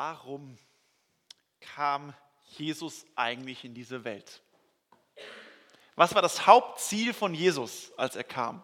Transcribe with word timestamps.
warum 0.00 0.56
kam 1.60 2.14
Jesus 2.56 3.04
eigentlich 3.16 3.66
in 3.66 3.74
diese 3.74 4.02
Welt? 4.02 4.42
Was 5.94 6.14
war 6.14 6.22
das 6.22 6.46
Hauptziel 6.46 7.12
von 7.12 7.34
Jesus, 7.34 7.92
als 7.98 8.16
er 8.16 8.24
kam? 8.24 8.62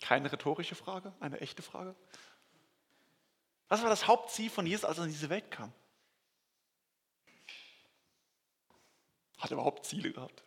Keine 0.00 0.32
rhetorische 0.32 0.74
Frage, 0.74 1.12
eine 1.20 1.38
echte 1.42 1.60
Frage. 1.60 1.94
Was 3.68 3.82
war 3.82 3.90
das 3.90 4.06
Hauptziel 4.06 4.48
von 4.48 4.64
Jesus, 4.64 4.86
als 4.86 4.96
er 4.96 5.04
in 5.04 5.10
diese 5.10 5.28
Welt 5.28 5.50
kam? 5.50 5.70
Hat 9.36 9.50
er 9.50 9.56
überhaupt 9.58 9.84
Ziele 9.84 10.14
gehabt? 10.14 10.42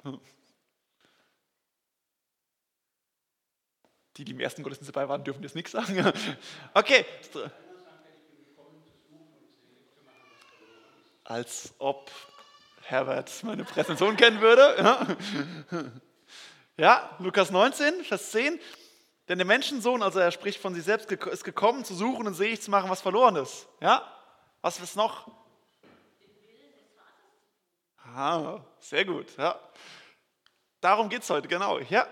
Die, 4.18 4.26
die 4.26 4.34
im 4.34 4.40
ersten 4.40 4.64
Gottesdienst 4.64 4.96
dabei 4.96 5.08
waren, 5.08 5.24
dürfen 5.24 5.44
jetzt 5.44 5.56
nichts 5.56 5.72
sagen. 5.72 6.12
Okay. 6.74 7.06
Als 11.24 11.74
ob 11.78 12.12
Herbert 12.82 13.32
meine 13.44 13.64
Präsentation 13.64 14.18
kennen 14.18 14.42
würde. 14.42 15.18
Ja, 16.78 17.16
Lukas 17.20 17.52
19, 17.52 18.04
Vers 18.04 18.32
10. 18.32 18.60
Denn 19.28 19.38
der 19.38 19.46
Menschensohn, 19.46 20.02
also 20.02 20.20
er 20.20 20.32
spricht 20.32 20.60
von 20.60 20.74
sich 20.74 20.84
selbst, 20.84 21.12
ist 21.12 21.44
gekommen, 21.44 21.86
zu 21.86 21.94
suchen 21.94 22.26
und 22.26 22.34
selig 22.34 22.62
zu 22.62 22.72
machen, 22.72 22.90
was 22.90 23.02
verloren 23.02 23.36
ist. 23.36 23.68
Ja? 23.80 24.12
Was 24.62 24.80
ist 24.80 24.96
noch? 24.96 25.30
Ah, 28.16 28.60
sehr 28.80 29.06
gut. 29.06 29.28
Ja. 29.38 29.60
Darum 30.82 31.08
geht 31.08 31.22
es 31.22 31.30
heute, 31.30 31.48
genau. 31.48 31.80
Ja, 31.80 32.08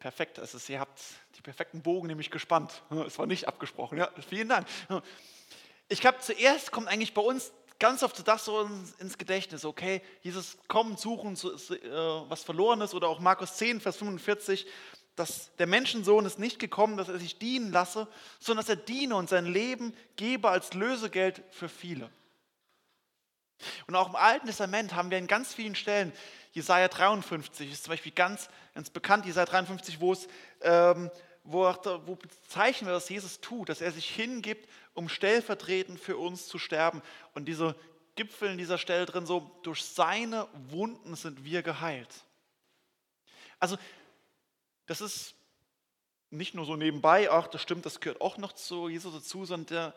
perfekt. 0.00 0.38
Also 0.38 0.58
ihr 0.72 0.80
habt 0.80 1.00
die 1.36 1.42
perfekten 1.42 1.82
Bogen 1.82 2.08
nämlich 2.08 2.30
gespannt. 2.30 2.82
Es 3.06 3.18
war 3.18 3.26
nicht 3.26 3.46
abgesprochen. 3.46 3.98
Ja, 3.98 4.10
vielen 4.28 4.48
Dank. 4.48 4.66
Ich 5.92 6.00
glaube, 6.00 6.18
zuerst 6.20 6.70
kommt 6.70 6.86
eigentlich 6.86 7.14
bei 7.14 7.20
uns 7.20 7.50
ganz 7.80 8.04
oft 8.04 8.28
das 8.28 8.44
so 8.44 8.70
ins 9.00 9.18
Gedächtnis, 9.18 9.64
okay, 9.64 10.02
Jesus 10.22 10.56
kommen, 10.68 10.96
suchen, 10.96 11.34
äh, 11.34 11.88
was 12.28 12.44
verloren 12.44 12.80
ist, 12.80 12.94
oder 12.94 13.08
auch 13.08 13.18
Markus 13.18 13.56
10, 13.56 13.80
Vers 13.80 13.96
45, 13.96 14.68
dass 15.16 15.50
der 15.56 15.66
Menschensohn 15.66 16.24
ist 16.26 16.38
nicht 16.38 16.60
gekommen, 16.60 16.96
dass 16.96 17.08
er 17.08 17.18
sich 17.18 17.38
dienen 17.38 17.72
lasse, 17.72 18.06
sondern 18.38 18.64
dass 18.64 18.70
er 18.70 18.76
diene 18.76 19.16
und 19.16 19.28
sein 19.28 19.46
Leben 19.46 19.92
gebe 20.14 20.48
als 20.48 20.74
Lösegeld 20.74 21.42
für 21.50 21.68
viele. 21.68 22.08
Und 23.86 23.96
auch 23.96 24.08
im 24.08 24.16
Alten 24.16 24.46
Testament 24.46 24.94
haben 24.94 25.10
wir 25.10 25.18
in 25.18 25.26
ganz 25.26 25.54
vielen 25.54 25.74
Stellen, 25.74 26.12
Jesaja 26.52 26.88
53 26.88 27.70
ist 27.70 27.84
zum 27.84 27.92
Beispiel 27.92 28.12
ganz, 28.12 28.48
ganz 28.74 28.90
bekannt, 28.90 29.26
Jesaja 29.26 29.46
53, 29.46 30.00
wo 30.00 30.12
es, 30.12 30.26
ähm, 30.62 31.10
wo, 31.44 31.62
wo 32.06 32.16
bezeichnen 32.16 32.88
wir, 32.88 32.94
was 32.94 33.08
Jesus 33.08 33.40
tut, 33.40 33.68
dass 33.68 33.80
er 33.80 33.92
sich 33.92 34.08
hingibt, 34.08 34.68
um 34.94 35.08
stellvertretend 35.08 36.00
für 36.00 36.16
uns 36.16 36.48
zu 36.48 36.58
sterben. 36.58 37.02
Und 37.34 37.46
diese 37.46 37.76
Gipfel 38.16 38.50
in 38.50 38.58
dieser 38.58 38.78
Stelle 38.78 39.06
drin, 39.06 39.26
so, 39.26 39.50
durch 39.62 39.84
seine 39.84 40.48
Wunden 40.68 41.14
sind 41.14 41.44
wir 41.44 41.62
geheilt. 41.62 42.12
Also, 43.58 43.76
das 44.86 45.00
ist 45.00 45.34
nicht 46.30 46.54
nur 46.54 46.64
so 46.64 46.76
nebenbei, 46.76 47.30
ach, 47.30 47.48
das 47.48 47.62
stimmt, 47.62 47.86
das 47.86 48.00
gehört 48.00 48.20
auch 48.20 48.38
noch 48.38 48.52
zu 48.52 48.88
Jesus 48.88 49.12
dazu, 49.12 49.44
sondern 49.44 49.66
der, 49.66 49.94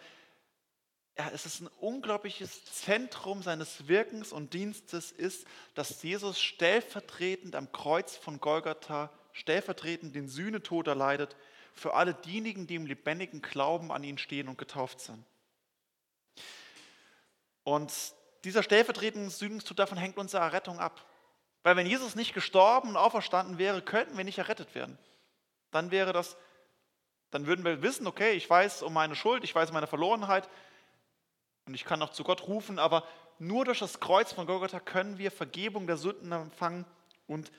ja, 1.18 1.30
es 1.32 1.46
ist 1.46 1.62
ein 1.62 1.68
unglaubliches 1.80 2.66
Zentrum 2.66 3.44
seines 3.44 3.88
Wirkens 3.88 4.32
und 4.32 4.54
Dienstes 4.54 5.12
ist, 5.12 5.46
dass 5.76 6.02
Jesus 6.02 6.42
stellvertretend 6.42 7.56
am 7.56 7.72
Kreuz 7.72 8.16
von 8.16 8.40
Golgatha, 8.40 9.12
stellvertretend 9.32 10.16
den 10.16 10.28
Sühnetod 10.28 10.88
erleidet 10.88 11.36
für 11.76 11.94
alle 11.94 12.14
diejenigen, 12.14 12.66
die 12.66 12.76
im 12.76 12.86
lebendigen 12.86 13.42
Glauben 13.42 13.92
an 13.92 14.04
ihn 14.04 14.18
stehen 14.18 14.48
und 14.48 14.58
getauft 14.58 15.00
sind. 15.00 15.24
Und 17.64 17.94
dieser 18.44 18.64
stellvertretende 18.64 19.30
Sühnungstod, 19.30 19.80
davon 19.80 19.98
hängt 19.98 20.18
unsere 20.18 20.44
Errettung 20.44 20.80
ab. 20.80 21.06
Weil 21.62 21.78
wenn 21.78 21.88
Jesus 21.88 22.16
nicht 22.16 22.34
gestorben 22.34 22.90
und 22.90 22.98
auferstanden 22.98 23.58
wäre, 23.58 23.82
könnten 23.82 24.18
wir 24.18 24.26
nicht 24.26 24.38
errettet 24.38 24.76
werden. 24.76 24.98
Dann 25.72 25.92
wäre 25.92 26.12
das, 26.12 26.36
dann 27.32 27.48
würden 27.48 27.64
wir 27.64 27.82
wissen, 27.82 28.06
okay, 28.06 28.34
ich 28.34 28.50
weiß 28.50 28.84
um 28.84 28.94
meine 28.94 29.16
Schuld, 29.16 29.44
ich 29.44 29.56
weiß 29.56 29.70
um 29.70 29.76
meine 29.76 29.88
Verlorenheit, 29.88 30.50
und 31.66 31.74
ich 31.74 31.86
kann 31.86 32.02
auch 32.02 32.12
zu 32.12 32.24
Gott 32.24 32.48
rufen, 32.48 32.80
aber 32.80 33.08
nur 33.40 33.66
durch 33.66 33.80
das 33.80 34.00
Kreuz 34.00 34.32
von 34.32 34.46
Golgatha 34.46 34.80
können 34.80 35.18
wir 35.18 35.32
Vergebung 35.32 35.88
der 35.88 35.98
Sünden 35.98 36.32
empfangen 36.32 36.86
und 37.28 37.52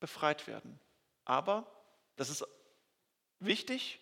befreit 0.00 0.46
werden. 0.46 0.78
Aber, 1.24 1.66
das 2.16 2.28
ist 2.28 2.46
wichtig, 3.38 4.00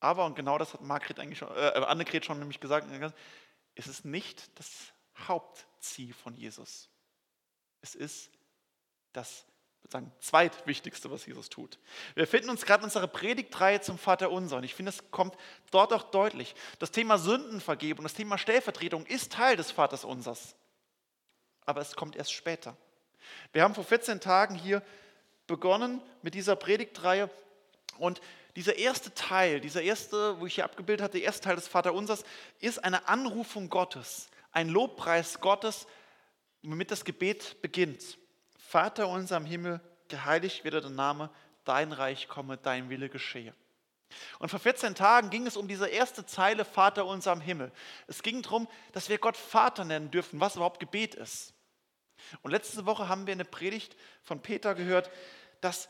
aber, 0.00 0.24
und 0.26 0.34
genau 0.34 0.58
das 0.58 0.74
hat 0.74 0.82
Margret 0.82 1.18
eigentlich 1.18 1.38
schon, 1.38 1.50
äh, 1.56 1.84
Annegret 1.86 2.24
schon 2.24 2.38
nämlich 2.38 2.60
gesagt, 2.60 2.88
es 3.74 3.86
ist 3.86 4.04
nicht 4.04 4.58
das 4.58 4.92
Hauptziel 5.16 6.12
von 6.12 6.34
Jesus. 6.34 6.88
Es 7.80 7.94
ist 7.94 8.30
das 9.12 9.46
sozusagen 9.86 10.12
zweitwichtigste, 10.18 11.10
was 11.12 11.26
Jesus 11.26 11.48
tut. 11.48 11.78
Wir 12.14 12.24
befinden 12.24 12.50
uns 12.50 12.66
gerade 12.66 12.80
in 12.80 12.86
unserer 12.86 13.06
Predigtreihe 13.06 13.80
zum 13.80 13.98
Vater 13.98 14.32
Unser 14.32 14.56
und 14.56 14.64
ich 14.64 14.74
finde, 14.74 14.90
es 14.90 15.10
kommt 15.12 15.36
dort 15.70 15.92
auch 15.92 16.10
deutlich. 16.10 16.56
Das 16.80 16.90
Thema 16.90 17.18
Sündenvergebung, 17.18 18.02
das 18.02 18.14
Thema 18.14 18.36
Stellvertretung 18.36 19.06
ist 19.06 19.32
Teil 19.32 19.56
des 19.56 19.70
Vaters 19.70 20.04
Unsers, 20.04 20.56
aber 21.64 21.80
es 21.80 21.94
kommt 21.94 22.16
erst 22.16 22.32
später. 22.32 22.76
Wir 23.52 23.62
haben 23.62 23.76
vor 23.76 23.84
14 23.84 24.20
Tagen 24.20 24.56
hier 24.56 24.82
begonnen 25.46 26.02
mit 26.22 26.34
dieser 26.34 26.56
Predigtreihe 26.56 27.30
und 27.98 28.20
dieser 28.56 28.76
erste 28.76 29.14
Teil, 29.14 29.60
dieser 29.60 29.82
erste, 29.82 30.40
wo 30.40 30.46
ich 30.46 30.56
hier 30.56 30.64
abgebildet 30.64 31.04
hatte, 31.04 31.18
der 31.18 31.26
erste 31.26 31.42
Teil 31.42 31.56
des 31.56 31.68
Vater 31.68 31.94
Unsers, 31.94 32.24
ist 32.58 32.82
eine 32.82 33.06
Anrufung 33.06 33.68
Gottes, 33.68 34.30
ein 34.50 34.68
Lobpreis 34.68 35.40
Gottes, 35.40 35.86
womit 36.62 36.90
das 36.90 37.04
Gebet 37.04 37.62
beginnt. 37.62 38.18
Vater 38.66 39.08
unser 39.08 39.36
im 39.36 39.44
Himmel, 39.44 39.80
geheiligt 40.08 40.64
werde 40.64 40.80
der 40.80 40.90
Name, 40.90 41.30
dein 41.64 41.92
Reich 41.92 42.28
komme, 42.28 42.56
dein 42.56 42.90
Wille 42.90 43.08
geschehe. 43.08 43.54
Und 44.38 44.48
vor 44.48 44.58
14 44.58 44.94
Tagen 44.94 45.30
ging 45.30 45.46
es 45.46 45.56
um 45.56 45.68
diese 45.68 45.88
erste 45.88 46.26
Zeile 46.26 46.64
Vater 46.64 47.06
unser 47.06 47.32
im 47.32 47.40
Himmel. 47.40 47.72
Es 48.06 48.22
ging 48.22 48.42
darum, 48.42 48.68
dass 48.92 49.08
wir 49.08 49.18
Gott 49.18 49.36
Vater 49.36 49.84
nennen 49.84 50.10
dürfen, 50.10 50.40
was 50.40 50.56
überhaupt 50.56 50.80
Gebet 50.80 51.14
ist. 51.14 51.54
Und 52.42 52.50
letzte 52.50 52.86
Woche 52.86 53.08
haben 53.08 53.26
wir 53.26 53.32
eine 53.32 53.44
Predigt 53.44 53.96
von 54.22 54.40
Peter 54.42 54.74
gehört, 54.74 55.10
dass, 55.60 55.88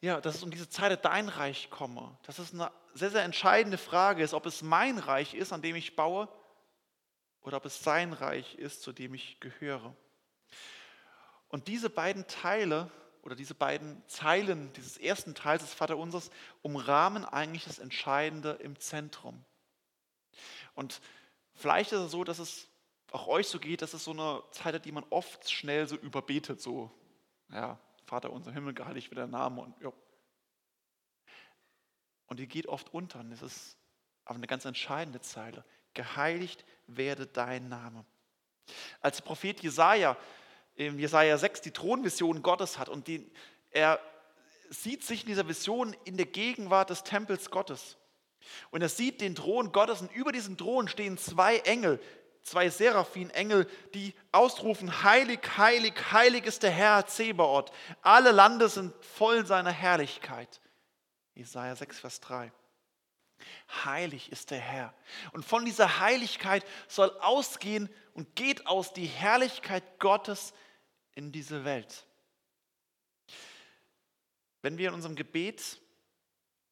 ja, 0.00 0.20
dass 0.20 0.36
es 0.36 0.42
um 0.42 0.50
diese 0.50 0.68
Zeile 0.68 0.96
dein 0.96 1.28
Reich 1.28 1.70
komme. 1.70 2.18
Dass 2.24 2.38
es 2.38 2.52
eine 2.52 2.70
sehr, 2.94 3.10
sehr 3.10 3.24
entscheidende 3.24 3.78
Frage 3.78 4.22
ist, 4.22 4.34
ob 4.34 4.46
es 4.46 4.62
mein 4.62 4.98
Reich 4.98 5.34
ist, 5.34 5.52
an 5.52 5.62
dem 5.62 5.76
ich 5.76 5.96
baue, 5.96 6.28
oder 7.42 7.58
ob 7.58 7.66
es 7.66 7.82
sein 7.82 8.12
Reich 8.12 8.54
ist, 8.56 8.82
zu 8.82 8.92
dem 8.92 9.14
ich 9.14 9.38
gehöre. 9.40 9.94
Und 11.54 11.68
diese 11.68 11.88
beiden 11.88 12.26
Teile 12.26 12.90
oder 13.22 13.36
diese 13.36 13.54
beiden 13.54 14.02
Zeilen 14.08 14.72
dieses 14.72 14.98
ersten 14.98 15.36
Teils 15.36 15.62
des 15.62 15.72
Vaterunsers 15.72 16.32
umrahmen 16.62 17.24
eigentlich 17.24 17.62
das 17.62 17.78
Entscheidende 17.78 18.54
im 18.54 18.76
Zentrum. 18.80 19.44
Und 20.74 21.00
vielleicht 21.54 21.92
ist 21.92 22.00
es 22.00 22.10
so, 22.10 22.24
dass 22.24 22.40
es 22.40 22.66
auch 23.12 23.28
euch 23.28 23.46
so 23.46 23.60
geht, 23.60 23.82
dass 23.82 23.94
es 23.94 24.02
so 24.02 24.10
eine 24.10 24.42
Zeile, 24.50 24.80
die 24.80 24.90
man 24.90 25.04
oft 25.10 25.48
schnell 25.48 25.86
so 25.86 25.94
überbetet, 25.94 26.60
so, 26.60 26.90
ja, 27.52 27.78
Vater 28.04 28.32
unser 28.32 28.50
Himmel, 28.50 28.74
geheiligt 28.74 29.10
wird 29.10 29.18
der 29.18 29.28
Name 29.28 29.60
und 29.60 29.80
ja. 29.80 29.92
Und 32.26 32.40
die 32.40 32.48
geht 32.48 32.66
oft 32.66 32.92
unter. 32.92 33.20
Und 33.20 33.30
das 33.30 33.42
ist 33.42 33.76
aber 34.24 34.38
eine 34.38 34.48
ganz 34.48 34.64
entscheidende 34.64 35.20
Zeile. 35.20 35.64
Geheiligt 35.92 36.64
werde 36.88 37.28
dein 37.28 37.68
Name. 37.68 38.04
Als 39.00 39.22
Prophet 39.22 39.62
Jesaja 39.62 40.16
in 40.76 40.98
Jesaja 40.98 41.38
6 41.38 41.60
die 41.62 41.70
Thronvision 41.70 42.42
Gottes 42.42 42.78
hat 42.78 42.88
und 42.88 43.06
die, 43.06 43.30
er 43.70 44.00
sieht 44.70 45.04
sich 45.04 45.22
in 45.22 45.28
dieser 45.28 45.48
Vision 45.48 45.94
in 46.04 46.16
der 46.16 46.26
Gegenwart 46.26 46.90
des 46.90 47.04
Tempels 47.04 47.50
Gottes. 47.50 47.96
Und 48.70 48.82
er 48.82 48.88
sieht 48.88 49.20
den 49.20 49.34
Thron 49.34 49.72
Gottes 49.72 50.00
und 50.00 50.12
über 50.12 50.32
diesen 50.32 50.56
Thron 50.56 50.88
stehen 50.88 51.16
zwei 51.16 51.58
Engel, 51.58 52.00
zwei 52.42 52.68
Seraphim-Engel, 52.68 53.66
die 53.94 54.14
ausrufen, 54.32 55.02
heilig, 55.02 55.40
heilig, 55.56 55.94
heilig 56.12 56.44
ist 56.44 56.62
der 56.62 56.70
Herr 56.70 57.06
Zebaoth. 57.06 57.72
Alle 58.02 58.32
Lande 58.32 58.68
sind 58.68 58.92
voll 59.02 59.46
seiner 59.46 59.72
Herrlichkeit. 59.72 60.60
Jesaja 61.34 61.74
6, 61.74 62.00
Vers 62.00 62.20
3. 62.20 62.52
Heilig 63.84 64.30
ist 64.30 64.50
der 64.50 64.60
Herr. 64.60 64.94
Und 65.32 65.44
von 65.44 65.64
dieser 65.64 66.00
Heiligkeit 66.00 66.64
soll 66.86 67.10
ausgehen 67.20 67.88
und 68.14 68.34
geht 68.36 68.66
aus 68.66 68.92
die 68.92 69.06
Herrlichkeit 69.06 69.98
Gottes 69.98 70.54
in 71.14 71.32
diese 71.32 71.64
Welt. 71.64 72.06
Wenn 74.62 74.78
wir 74.78 74.88
in 74.88 74.94
unserem 74.94 75.16
Gebet, 75.16 75.80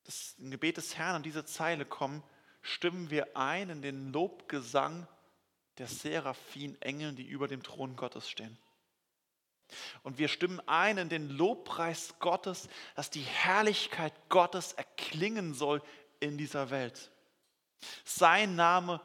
das 0.05 0.35
Gebet 0.39 0.79
des 0.79 0.97
Herrn 0.97 1.17
an 1.17 1.23
diese 1.23 1.45
Zeile 1.45 1.85
kommen, 1.85 2.23
stimmen 2.63 3.11
wir 3.11 3.37
ein 3.37 3.69
in 3.69 3.83
den 3.83 4.13
Lobgesang 4.13 5.07
der 5.79 5.89
Seraphim 5.89 6.77
Engeln, 6.81 7.17
die 7.17 7.27
über 7.27 7.49
dem 7.49 7.63
Thron 7.63 7.97
Gottes 7.97 8.29
stehen. 8.29 8.57
Und 10.03 10.19
wir 10.19 10.29
stimmen 10.29 10.61
ein 10.67 10.99
in 10.99 11.09
den 11.09 11.29
Lobpreis 11.31 12.15
Gottes, 12.19 12.69
dass 12.95 13.11
die 13.11 13.23
Herrlichkeit 13.23 14.13
Gottes 14.29 14.75
erklingen 14.75 15.55
soll 15.55 15.83
in 16.21 16.37
dieser 16.37 16.71
Welt. 16.71 17.11
Sein 18.05 18.55
Name 18.55 19.01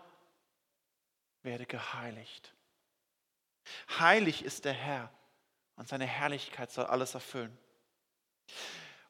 werde 1.48 1.66
geheiligt. 1.66 2.54
Heilig 3.98 4.44
ist 4.44 4.66
der 4.66 4.74
Herr 4.74 5.10
und 5.78 5.88
seine 5.88 6.06
Herrlichkeit 6.06 6.72
soll 6.72 6.86
alles 6.86 7.14
erfüllen. 7.14 7.58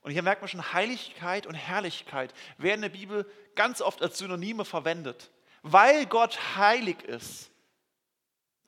Und 0.01 0.11
hier 0.11 0.21
merkt 0.21 0.41
man 0.41 0.47
schon, 0.47 0.71
Heiligkeit 0.71 1.47
und 1.47 1.55
Herrlichkeit 1.55 2.33
werden 2.57 2.75
in 2.75 2.93
der 2.93 2.97
Bibel 2.97 3.29
ganz 3.55 3.81
oft 3.81 4.01
als 4.01 4.19
Synonyme 4.19 4.65
verwendet. 4.65 5.31
Weil 5.63 6.05
Gott 6.05 6.39
heilig 6.55 7.01
ist, 7.03 7.49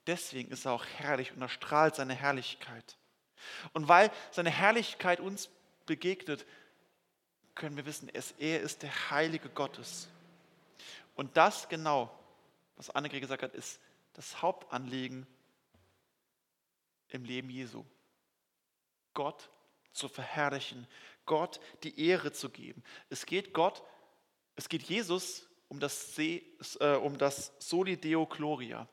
deswegen 0.07 0.51
ist 0.51 0.65
er 0.65 0.73
auch 0.73 0.85
herrlich 0.97 1.31
und 1.31 1.41
er 1.41 1.47
strahlt 1.47 1.95
seine 1.95 2.15
Herrlichkeit. 2.15 2.97
Und 3.73 3.87
weil 3.87 4.11
seine 4.31 4.49
Herrlichkeit 4.49 5.19
uns 5.19 5.49
begegnet, 5.85 6.45
können 7.55 7.77
wir 7.77 7.85
wissen, 7.85 8.09
er 8.09 8.61
ist 8.61 8.81
der 8.81 9.11
Heilige 9.11 9.49
Gottes. 9.49 10.09
Und 11.15 11.37
das 11.37 11.69
genau, 11.69 12.18
was 12.79 12.89
Annegret 12.91 13.19
gesagt 13.19 13.43
hat, 13.43 13.53
ist 13.53 13.81
das 14.13 14.41
Hauptanliegen 14.41 15.27
im 17.09 17.25
Leben 17.25 17.49
Jesu. 17.49 17.83
Gott 19.13 19.49
zu 19.91 20.07
verherrlichen, 20.07 20.87
Gott 21.25 21.59
die 21.83 22.07
Ehre 22.07 22.31
zu 22.31 22.49
geben. 22.49 22.81
Es 23.09 23.25
geht 23.25 23.53
Gott, 23.53 23.83
es 24.55 24.69
geht 24.69 24.83
Jesus 24.83 25.45
um 25.67 25.81
das, 25.81 26.17
äh, 26.17 26.41
um 27.03 27.17
das 27.17 27.51
Soli 27.59 27.97
Deo 27.97 28.25
Gloria. 28.25 28.87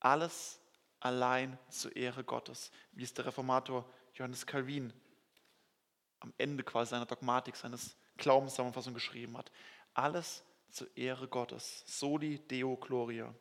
Alles 0.00 0.60
allein 1.00 1.58
zur 1.70 1.96
Ehre 1.96 2.24
Gottes, 2.24 2.70
wie 2.92 3.04
es 3.04 3.14
der 3.14 3.24
Reformator 3.24 3.88
Johannes 4.12 4.44
Calvin 4.44 4.92
am 6.20 6.34
Ende 6.36 6.62
quasi 6.62 6.90
seiner 6.90 7.06
Dogmatik, 7.06 7.56
seines 7.56 7.96
Glaubenszusammenfassung 8.18 8.92
geschrieben 8.92 9.38
hat. 9.38 9.50
Alles 9.94 10.44
zur 10.74 10.94
Ehre 10.96 11.28
Gottes. 11.28 11.84
Soli 11.86 12.38
Deo 12.38 12.76
Gloria. 12.76 13.34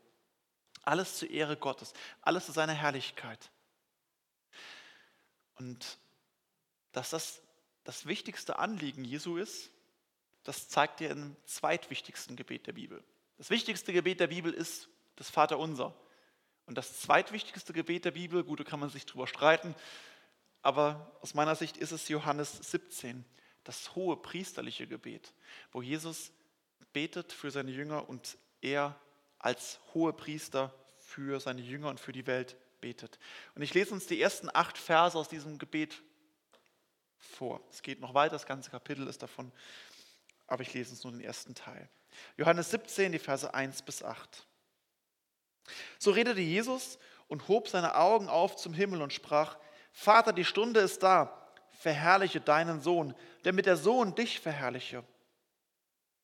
Alles 0.83 1.17
zur 1.17 1.29
Ehre 1.29 1.57
Gottes. 1.57 1.93
Alles 2.21 2.45
zu 2.45 2.51
seiner 2.51 2.73
Herrlichkeit. 2.73 3.51
Und 5.55 5.97
dass 6.91 7.09
das 7.09 7.41
das 7.83 8.05
wichtigste 8.05 8.59
Anliegen 8.59 9.03
Jesu 9.03 9.37
ist, 9.37 9.71
das 10.43 10.69
zeigt 10.69 11.01
er 11.01 11.11
im 11.11 11.35
zweitwichtigsten 11.45 12.35
Gebet 12.35 12.67
der 12.67 12.73
Bibel. 12.73 13.03
Das 13.37 13.49
wichtigste 13.49 13.93
Gebet 13.93 14.19
der 14.19 14.27
Bibel 14.27 14.53
ist 14.53 14.89
das 15.15 15.29
Vaterunser. 15.29 15.93
Und 16.65 16.77
das 16.77 17.01
zweitwichtigste 17.01 17.73
Gebet 17.73 18.05
der 18.05 18.11
Bibel, 18.11 18.43
gut, 18.43 18.59
da 18.59 18.63
kann 18.63 18.79
man 18.79 18.89
sich 18.89 19.05
drüber 19.05 19.27
streiten, 19.27 19.75
aber 20.61 21.17
aus 21.21 21.33
meiner 21.33 21.55
Sicht 21.55 21.75
ist 21.75 21.91
es 21.91 22.07
Johannes 22.07 22.71
17, 22.71 23.25
das 23.65 23.95
hohe 23.95 24.15
priesterliche 24.15 24.87
Gebet, 24.87 25.33
wo 25.73 25.81
Jesus 25.81 26.31
betet 26.93 27.33
für 27.33 27.51
seine 27.51 27.71
Jünger 27.71 28.07
und 28.07 28.37
er 28.61 28.95
als 29.39 29.79
hohe 29.93 30.13
Priester 30.13 30.73
für 30.99 31.39
seine 31.39 31.61
Jünger 31.61 31.89
und 31.89 31.99
für 31.99 32.13
die 32.13 32.27
Welt 32.27 32.55
betet. 32.79 33.19
Und 33.55 33.61
ich 33.61 33.73
lese 33.73 33.93
uns 33.93 34.07
die 34.07 34.21
ersten 34.21 34.49
acht 34.53 34.77
Verse 34.77 35.17
aus 35.17 35.29
diesem 35.29 35.57
Gebet 35.57 36.01
vor. 37.17 37.61
Es 37.71 37.81
geht 37.81 37.99
noch 37.99 38.13
weiter, 38.13 38.33
das 38.33 38.45
ganze 38.45 38.71
Kapitel 38.71 39.07
ist 39.07 39.21
davon, 39.21 39.51
aber 40.47 40.61
ich 40.61 40.73
lese 40.73 40.91
uns 40.91 41.03
nur 41.03 41.13
den 41.13 41.21
ersten 41.21 41.55
Teil. 41.55 41.89
Johannes 42.37 42.71
17, 42.71 43.11
die 43.11 43.19
Verse 43.19 43.53
1 43.53 43.81
bis 43.81 44.03
8. 44.03 44.45
So 45.97 46.11
redete 46.11 46.41
Jesus 46.41 46.99
und 47.27 47.47
hob 47.47 47.67
seine 47.67 47.95
Augen 47.95 48.27
auf 48.27 48.55
zum 48.55 48.73
Himmel 48.73 49.01
und 49.01 49.13
sprach, 49.13 49.57
Vater, 49.91 50.33
die 50.33 50.45
Stunde 50.45 50.79
ist 50.81 51.03
da, 51.03 51.51
verherrliche 51.79 52.41
deinen 52.41 52.81
Sohn, 52.81 53.15
damit 53.43 53.65
der 53.65 53.77
Sohn 53.77 54.15
dich 54.15 54.39
verherrliche. 54.39 55.03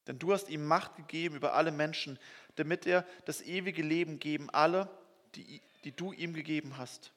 Denn 0.09 0.17
du 0.17 0.33
hast 0.33 0.49
ihm 0.49 0.65
Macht 0.65 0.95
gegeben 0.95 1.35
über 1.35 1.53
alle 1.53 1.69
Menschen, 1.69 2.17
damit 2.55 2.87
er 2.87 3.05
das 3.25 3.43
ewige 3.43 3.83
Leben 3.83 4.17
geben 4.17 4.49
alle, 4.49 4.89
die, 5.35 5.61
die 5.83 5.95
du 5.95 6.13
ihm 6.13 6.33
gegeben 6.33 6.79
hast. 6.79 7.13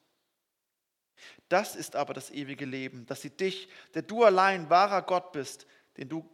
Das 1.48 1.74
ist 1.74 1.96
aber 1.96 2.12
das 2.12 2.30
ewige 2.30 2.66
Leben, 2.66 3.06
dass 3.06 3.22
sie 3.22 3.30
dich, 3.30 3.70
der 3.94 4.02
du 4.02 4.24
allein 4.24 4.68
wahrer 4.68 5.00
Gott 5.00 5.32
bist, 5.32 5.66
den 5.96 6.10
du, 6.10 6.28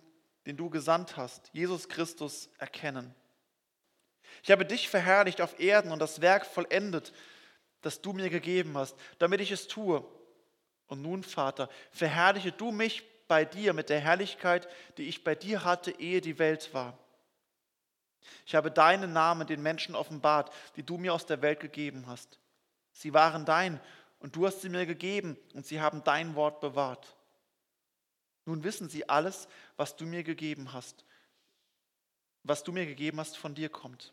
den 0.47 0.57
du 0.57 0.69
gesandt 0.69 1.17
hast, 1.17 1.49
Jesus 1.53 1.89
Christus, 1.89 2.51
erkennen. 2.59 3.15
Ich 4.43 4.51
habe 4.51 4.67
dich 4.67 4.89
verherrlicht 4.89 5.41
auf 5.41 5.61
Erden 5.61 5.93
und 5.93 6.01
das 6.01 6.21
Werk 6.21 6.45
vollendet, 6.45 7.13
das 7.83 8.01
du 8.03 8.13
mir 8.15 8.31
gegeben 8.31 8.77
hast, 8.77 8.97
damit 9.21 9.41
ich 9.41 9.53
es 9.53 9.69
tue. 9.69 10.05
Und 10.89 11.03
nun, 11.03 11.23
Vater, 11.23 11.69
verherrliche 11.93 12.51
du 12.51 12.73
mich 12.73 13.05
bei 13.29 13.45
dir 13.45 13.73
mit 13.75 13.91
der 13.91 14.01
Herrlichkeit, 14.01 14.69
die 14.97 15.09
ich 15.09 15.23
bei 15.23 15.35
dir 15.35 15.65
hatte, 15.65 15.91
ehe 15.93 16.21
die 16.21 16.39
Welt 16.39 16.73
war. 16.75 16.99
Ich 18.47 18.55
habe 18.55 18.71
deinen 18.71 19.13
Namen 19.13 19.47
den 19.47 19.63
Menschen 19.63 19.95
offenbart, 19.95 20.53
die 20.77 20.83
du 20.83 20.99
mir 20.99 21.15
aus 21.15 21.27
der 21.27 21.43
Welt 21.43 21.61
gegeben 21.61 22.07
hast. 22.07 22.39
Sie 22.93 23.15
waren 23.15 23.45
dein 23.45 23.81
und 24.19 24.35
du 24.35 24.47
hast 24.47 24.63
sie 24.63 24.69
mir 24.69 24.87
gegeben 24.87 25.37
und 25.55 25.67
sie 25.67 25.81
haben 25.81 26.03
dein 26.05 26.35
Wort 26.35 26.61
bewahrt. 26.61 27.15
Nun 28.45 28.65
wissen 28.65 28.89
sie 28.89 29.09
alles, 29.09 29.47
was 29.77 29.97
du 29.97 30.07
mir 30.07 30.25
gegeben 30.25 30.73
hast, 30.73 31.05
was 32.43 32.65
du 32.65 32.73
mir 32.73 32.87
gegeben 32.87 33.21
hast, 33.21 33.37
von 33.37 33.55
dir 33.55 33.69
kommt. 33.69 34.13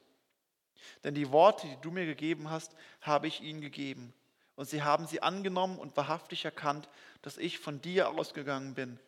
Denn 1.03 1.15
die 1.15 1.31
Worte, 1.31 1.67
die 1.67 1.81
du 1.81 1.89
mir 1.89 2.05
gegeben 2.05 2.49
hast, 2.49 2.75
habe 3.01 3.27
ich 3.27 3.41
ihnen 3.41 3.61
gegeben. 3.61 4.13
Und 4.55 4.69
sie 4.69 4.83
haben 4.83 5.07
sie 5.07 5.21
angenommen 5.21 5.79
und 5.79 5.97
wahrhaftig 5.97 6.45
erkannt, 6.45 6.89
dass 7.25 7.37
ich 7.37 7.57
von 7.57 7.81
dir 7.81 8.09
ausgegangen 8.09 8.75
bin. 8.75 8.99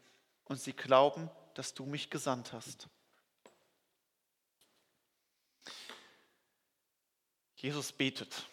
Und 0.46 0.60
sie 0.60 0.74
glauben, 0.74 1.30
dass 1.54 1.76
du 1.76 1.86
mich 1.86 2.10
gesandt 2.10 2.52
hast. 2.52 2.90
Jesus 7.58 7.92
betet. 7.92 8.48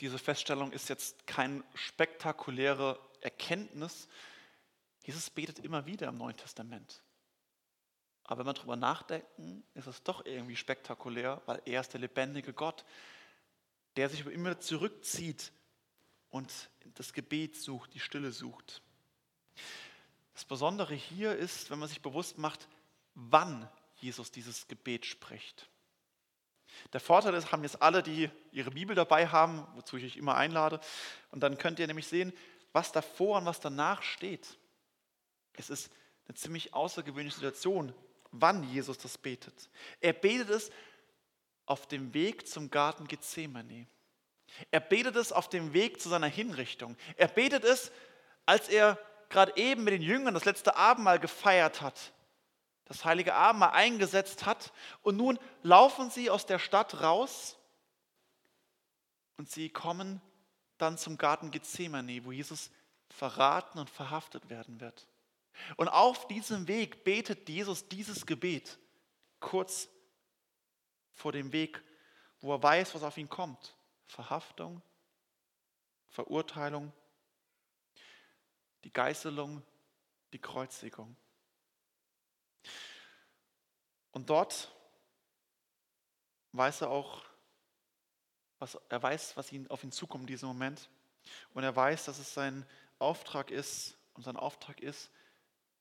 Diese 0.00 0.18
Feststellung 0.18 0.72
ist 0.72 0.90
jetzt 0.90 1.26
keine 1.26 1.64
spektakuläre 1.72 3.00
Erkenntnis. 3.22 4.08
Jesus 5.02 5.30
betet 5.30 5.58
immer 5.60 5.86
wieder 5.86 6.08
im 6.08 6.18
Neuen 6.18 6.36
Testament. 6.36 7.02
Aber 8.24 8.40
wenn 8.40 8.46
wir 8.48 8.54
darüber 8.54 8.76
nachdenken, 8.76 9.64
ist 9.72 9.86
es 9.86 10.02
doch 10.02 10.26
irgendwie 10.26 10.56
spektakulär, 10.56 11.40
weil 11.46 11.62
er 11.64 11.80
ist 11.80 11.94
der 11.94 12.00
lebendige 12.00 12.52
Gott, 12.52 12.84
der 13.96 14.10
sich 14.10 14.26
immer 14.26 14.60
zurückzieht 14.60 15.50
und 16.32 16.70
das 16.94 17.12
Gebet 17.12 17.56
sucht, 17.56 17.94
die 17.94 18.00
Stille 18.00 18.32
sucht. 18.32 18.82
Das 20.32 20.44
Besondere 20.44 20.94
hier 20.94 21.36
ist, 21.36 21.70
wenn 21.70 21.78
man 21.78 21.88
sich 21.88 22.02
bewusst 22.02 22.38
macht, 22.38 22.66
wann 23.14 23.68
Jesus 23.96 24.32
dieses 24.32 24.66
Gebet 24.66 25.06
spricht. 25.06 25.68
Der 26.94 27.00
Vorteil 27.00 27.34
ist, 27.34 27.52
haben 27.52 27.62
jetzt 27.62 27.82
alle, 27.82 28.02
die 28.02 28.30
ihre 28.50 28.70
Bibel 28.70 28.96
dabei 28.96 29.28
haben, 29.28 29.66
wozu 29.74 29.98
ich 29.98 30.04
euch 30.04 30.16
immer 30.16 30.34
einlade, 30.34 30.80
und 31.30 31.40
dann 31.42 31.58
könnt 31.58 31.78
ihr 31.78 31.86
nämlich 31.86 32.06
sehen, 32.06 32.32
was 32.72 32.92
davor 32.92 33.38
und 33.38 33.44
was 33.44 33.60
danach 33.60 34.02
steht. 34.02 34.56
Es 35.52 35.68
ist 35.68 35.92
eine 36.26 36.34
ziemlich 36.34 36.72
außergewöhnliche 36.72 37.36
Situation, 37.36 37.94
wann 38.30 38.64
Jesus 38.72 38.96
das 38.96 39.18
betet. 39.18 39.68
Er 40.00 40.14
betet 40.14 40.48
es 40.48 40.70
auf 41.66 41.86
dem 41.86 42.14
Weg 42.14 42.48
zum 42.48 42.70
Garten 42.70 43.06
Gethsemane. 43.06 43.86
Er 44.70 44.80
betet 44.80 45.16
es 45.16 45.32
auf 45.32 45.48
dem 45.48 45.72
Weg 45.72 46.00
zu 46.00 46.08
seiner 46.08 46.26
Hinrichtung. 46.26 46.96
Er 47.16 47.28
betet 47.28 47.64
es, 47.64 47.90
als 48.46 48.68
er 48.68 48.98
gerade 49.28 49.56
eben 49.56 49.84
mit 49.84 49.94
den 49.94 50.02
Jüngern 50.02 50.34
das 50.34 50.44
letzte 50.44 50.76
Abendmahl 50.76 51.18
gefeiert 51.18 51.80
hat 51.80 52.12
das 52.92 53.06
heilige 53.06 53.34
Abendmahl 53.34 53.70
eingesetzt 53.70 54.44
hat. 54.44 54.72
Und 55.02 55.16
nun 55.16 55.38
laufen 55.62 56.10
sie 56.10 56.28
aus 56.28 56.44
der 56.44 56.58
Stadt 56.58 57.00
raus 57.00 57.58
und 59.38 59.50
sie 59.50 59.70
kommen 59.70 60.20
dann 60.76 60.98
zum 60.98 61.16
Garten 61.16 61.50
Gethsemane, 61.50 62.24
wo 62.24 62.32
Jesus 62.32 62.70
verraten 63.08 63.78
und 63.78 63.88
verhaftet 63.88 64.50
werden 64.50 64.80
wird. 64.80 65.06
Und 65.76 65.88
auf 65.88 66.28
diesem 66.28 66.68
Weg 66.68 67.04
betet 67.04 67.48
Jesus 67.48 67.88
dieses 67.88 68.26
Gebet 68.26 68.78
kurz 69.40 69.88
vor 71.12 71.32
dem 71.32 71.52
Weg, 71.52 71.82
wo 72.40 72.52
er 72.54 72.62
weiß, 72.62 72.94
was 72.94 73.02
auf 73.02 73.16
ihn 73.16 73.28
kommt. 73.28 73.74
Verhaftung, 74.12 74.82
Verurteilung, 76.10 76.92
die 78.84 78.92
Geißelung, 78.92 79.62
die 80.32 80.38
Kreuzigung. 80.38 81.16
Und 84.12 84.28
dort 84.28 84.70
weiß 86.52 86.82
er 86.82 86.90
auch, 86.90 87.24
was, 88.58 88.74
er 88.90 89.02
weiß, 89.02 89.36
was 89.36 89.50
ihn, 89.50 89.66
auf 89.68 89.82
ihn 89.82 89.92
zukommt 89.92 90.24
in 90.24 90.26
diesem 90.26 90.48
Moment. 90.48 90.90
Und 91.54 91.64
er 91.64 91.74
weiß, 91.74 92.04
dass 92.04 92.18
es 92.18 92.34
sein 92.34 92.66
Auftrag 92.98 93.50
ist, 93.50 93.96
und 94.14 94.24
sein 94.24 94.36
Auftrag 94.36 94.80
ist, 94.80 95.10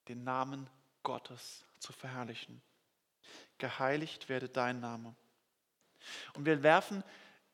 den 0.08 0.24
Namen 0.24 0.70
Gottes 1.04 1.66
zu 1.80 1.92
verherrlichen. 1.92 2.62
Geheiligt 3.58 4.30
werde 4.30 4.48
dein 4.48 4.80
Name. 4.80 5.14
Und 6.34 6.46
wir 6.46 6.64
werfen 6.64 7.04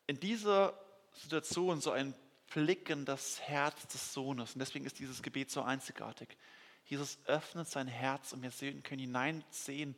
in 0.07 0.19
dieser 0.19 0.73
Situation 1.13 1.81
so 1.81 1.91
einen 1.91 2.15
Blick 2.53 2.89
in 2.89 3.05
das 3.05 3.39
Herz 3.41 3.87
des 3.87 4.13
Sohnes. 4.13 4.53
Und 4.53 4.59
deswegen 4.59 4.85
ist 4.85 4.99
dieses 4.99 5.21
Gebet 5.21 5.51
so 5.51 5.61
einzigartig. 5.61 6.37
Jesus 6.85 7.19
öffnet 7.25 7.67
sein 7.67 7.87
Herz 7.87 8.31
und 8.31 8.41
wir 8.41 8.81
können 8.81 9.01
hineinsehen, 9.01 9.95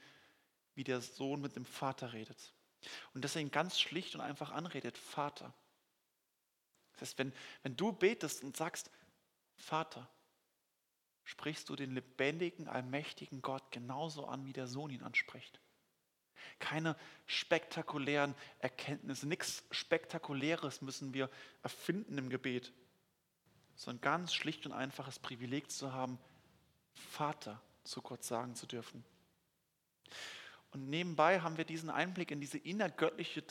wie 0.74 0.84
der 0.84 1.02
Sohn 1.02 1.42
mit 1.42 1.56
dem 1.56 1.66
Vater 1.66 2.14
redet. 2.14 2.54
Und 3.14 3.24
deswegen 3.24 3.52
ganz 3.52 3.80
schlicht 3.80 4.16
und 4.16 4.22
einfach 4.22 4.52
anredet, 4.52 4.98
Vater. 4.98 5.54
Das 6.94 7.02
heißt, 7.02 7.20
wenn, 7.20 7.34
wenn 7.62 7.76
du 7.76 7.92
betest 7.92 8.44
und 8.44 8.58
sagst, 8.58 8.90
Vater, 9.56 10.10
sprichst 11.24 11.70
du 11.70 11.76
den 11.76 11.94
lebendigen, 11.94 12.68
allmächtigen 12.68 13.42
Gott 13.42 13.72
genauso 13.72 14.26
an, 14.26 14.46
wie 14.46 14.54
der 14.54 14.68
Sohn 14.68 14.90
ihn 14.90 15.04
anspricht. 15.04 15.60
Keine 16.60 16.96
spektakulären 17.26 18.36
Erkenntnisse, 18.60 19.28
nichts 19.28 19.64
Spektakuläres 19.72 20.82
müssen 20.82 21.14
wir 21.14 21.30
erfinden 21.64 22.18
im 22.18 22.30
Gebet, 22.30 22.74
sondern 23.76 24.02
ganz 24.02 24.34
schlicht 24.34 24.66
und 24.66 24.72
einfaches 24.74 25.20
Privileg 25.20 25.72
zu 25.72 25.94
haben, 25.94 26.20
Vater 26.94 27.62
zu 27.84 28.02
Gott 28.02 28.24
sagen 28.24 28.56
zu 28.56 28.66
dürfen. 28.66 29.04
Und 30.72 30.90
nebenbei 30.90 31.42
haben 31.42 31.58
wir 31.58 31.66
diesen 31.66 31.90
Einblick 31.90 32.32
in 32.32 32.42
diese 32.42 32.58
innergöttliche, 32.58 33.44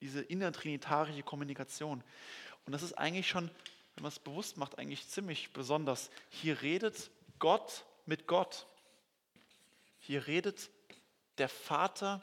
diese 0.00 0.22
innertrinitarische 0.22 1.22
Kommunikation. 1.22 2.02
Und 2.64 2.72
das 2.72 2.82
ist 2.82 2.94
eigentlich 2.94 3.28
schon, 3.28 3.50
wenn 3.94 4.02
man 4.02 4.10
es 4.10 4.18
bewusst 4.18 4.56
macht, 4.56 4.78
eigentlich 4.78 5.08
ziemlich 5.08 5.52
besonders. 5.52 6.10
Hier 6.28 6.60
redet 6.62 7.10
Gott 7.38 7.84
mit 8.04 8.26
Gott. 8.26 8.66
Hier 9.98 10.26
redet 10.26 10.70
der 11.38 11.48
Vater 11.48 12.22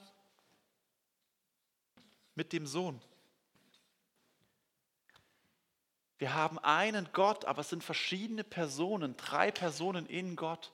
mit 2.36 2.54
dem 2.54 2.66
Sohn. 2.68 3.00
Wir 6.18 6.34
haben 6.34 6.58
einen 6.60 7.10
Gott, 7.12 7.46
aber 7.46 7.62
es 7.62 7.70
sind 7.70 7.84
verschiedene 7.84 8.44
Personen, 8.44 9.18
drei 9.18 9.52
Personen 9.52 10.06
in 10.06 10.36
Gott. 10.36 10.72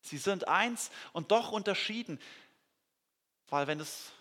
Sie 0.00 0.18
sind 0.18 0.48
eins 0.48 0.90
und 1.12 1.30
doch 1.30 1.52
unterschieden, 1.52 2.20
weil 3.48 3.66
wenn 3.66 3.80
es, 3.80 4.12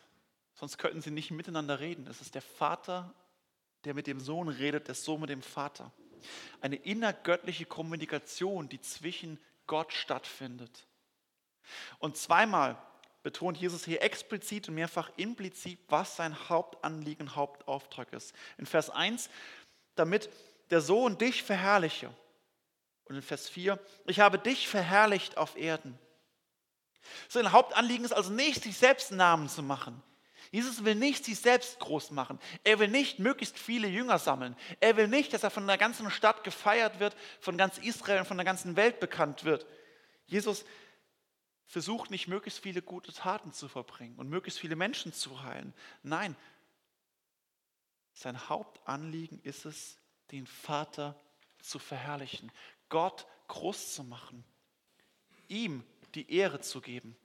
sonst 0.54 0.78
könnten 0.78 1.02
sie 1.02 1.12
nicht 1.12 1.32
miteinander 1.32 1.80
reden. 1.80 2.08
Es 2.08 2.22
ist 2.22 2.36
der 2.36 2.42
Vater, 2.42 3.14
der 3.86 3.94
mit 3.94 4.08
dem 4.08 4.20
Sohn 4.20 4.50
redet, 4.50 4.88
der 4.88 4.96
Sohn 4.96 5.22
mit 5.22 5.30
dem 5.30 5.42
Vater. 5.42 5.92
Eine 6.62 6.76
innergöttliche 6.76 7.66
Kommunikation, 7.66 8.70
die 8.70 8.80
zwischen 8.80 9.40
Gott 9.68 9.92
stattfindet. 9.92 10.88
Und 12.00 12.18
zweimal 12.18 12.78
betont 13.24 13.58
Jesus 13.58 13.86
hier 13.86 14.02
explizit 14.02 14.68
und 14.68 14.76
mehrfach 14.76 15.10
implizit, 15.18 15.80
was 15.88 16.18
sein 16.18 16.50
Hauptanliegen, 16.50 17.36
Hauptauftrag 17.36 18.12
ist. 18.14 18.34
In 18.58 18.66
Vers 18.66 18.90
1, 18.90 19.30
damit 19.96 20.30
der 20.70 20.82
Sohn 20.82 21.18
dich 21.18 21.42
verherrliche. 21.42 22.14
Und 23.06 23.16
in 23.16 23.22
Vers 23.22 23.50
4, 23.50 23.80
ich 24.06 24.20
habe 24.20 24.38
dich 24.38 24.68
verherrlicht 24.68 25.38
auf 25.38 25.58
Erden. 25.58 25.98
Sein 27.30 27.52
Hauptanliegen 27.52 28.06
ist 28.06 28.14
also 28.14 28.32
nicht, 28.32 28.64
sich 28.64 28.78
selbst 28.78 29.12
Namen 29.12 29.50
zu 29.50 29.64
machen. 29.64 30.02
Jesus 30.52 30.86
will 30.86 30.96
nicht 30.96 31.26
sich 31.26 31.40
selbst 31.40 31.80
groß 31.80 32.12
machen. 32.12 32.40
Er 32.64 32.78
will 32.80 32.88
nicht 32.88 33.20
möglichst 33.20 33.58
viele 33.58 33.88
Jünger 33.88 34.20
sammeln. 34.20 34.56
Er 34.80 34.98
will 34.98 35.08
nicht, 35.08 35.34
dass 35.34 35.44
er 35.44 35.50
von 35.50 35.66
der 35.66 35.78
ganzen 35.78 36.10
Stadt 36.12 36.44
gefeiert 36.44 37.00
wird, 37.00 37.16
von 37.40 37.58
ganz 37.58 37.78
Israel 37.80 38.20
und 38.20 38.28
von 38.28 38.38
der 38.38 38.46
ganzen 38.46 38.76
Welt 38.76 39.00
bekannt 39.00 39.46
wird. 39.46 39.66
Jesus 40.28 40.64
versucht 41.66 42.12
nicht 42.12 42.28
möglichst 42.28 42.60
viele 42.60 42.82
gute 42.82 43.14
Taten 43.14 43.52
zu 43.52 43.68
verbringen 43.68 44.18
und 44.18 44.30
möglichst 44.30 44.60
viele 44.60 44.76
Menschen 44.76 45.14
zu 45.14 45.44
heilen. 45.44 45.74
Nein, 46.02 46.36
sein 48.14 48.50
Hauptanliegen 48.50 49.42
ist 49.42 49.66
es, 49.66 49.98
den 50.32 50.48
Vater 50.48 51.20
zu 51.60 51.80
verherrlichen, 51.80 52.52
Gott 52.90 53.26
groß 53.48 53.96
zu 53.96 54.04
machen, 54.04 54.44
ihm 55.48 55.84
die 56.16 56.32
Ehre 56.32 56.60
zu 56.60 56.82
geben. 56.82 57.16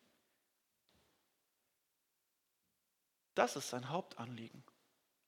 Das 3.35 3.55
ist 3.57 3.69
sein 3.69 3.89
Hauptanliegen. 3.91 4.65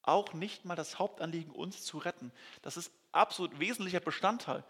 Auch 0.03 0.33
nicht 0.33 0.65
mal 0.65 0.77
das 0.77 0.99
Hauptanliegen, 0.99 1.53
uns 1.53 1.85
zu 1.85 1.99
retten. 1.99 2.33
Das 2.63 2.77
ist 2.77 2.91
absolut 3.13 3.61
wesentlicher 3.61 4.01
Bestandteil. 4.01 4.65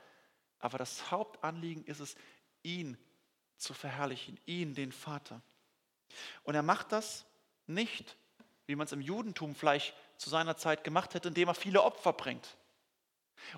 Aber 0.58 0.76
das 0.76 1.10
Hauptanliegen 1.10 1.84
ist 1.84 2.00
es, 2.00 2.16
ihn 2.62 2.98
zu 3.60 3.74
verherrlichen, 3.74 4.38
ihn, 4.46 4.74
den 4.74 4.92
Vater. 4.92 5.40
Und 6.42 6.54
er 6.54 6.62
macht 6.62 6.92
das 6.92 7.24
nicht, 7.66 8.16
wie 8.66 8.74
man 8.74 8.86
es 8.86 8.92
im 8.92 9.00
Judentum 9.00 9.54
vielleicht 9.54 9.94
zu 10.16 10.30
seiner 10.30 10.56
Zeit 10.56 10.84
gemacht 10.84 11.14
hätte, 11.14 11.28
indem 11.28 11.48
er 11.48 11.54
viele 11.54 11.82
Opfer 11.82 12.12
bringt. 12.12 12.56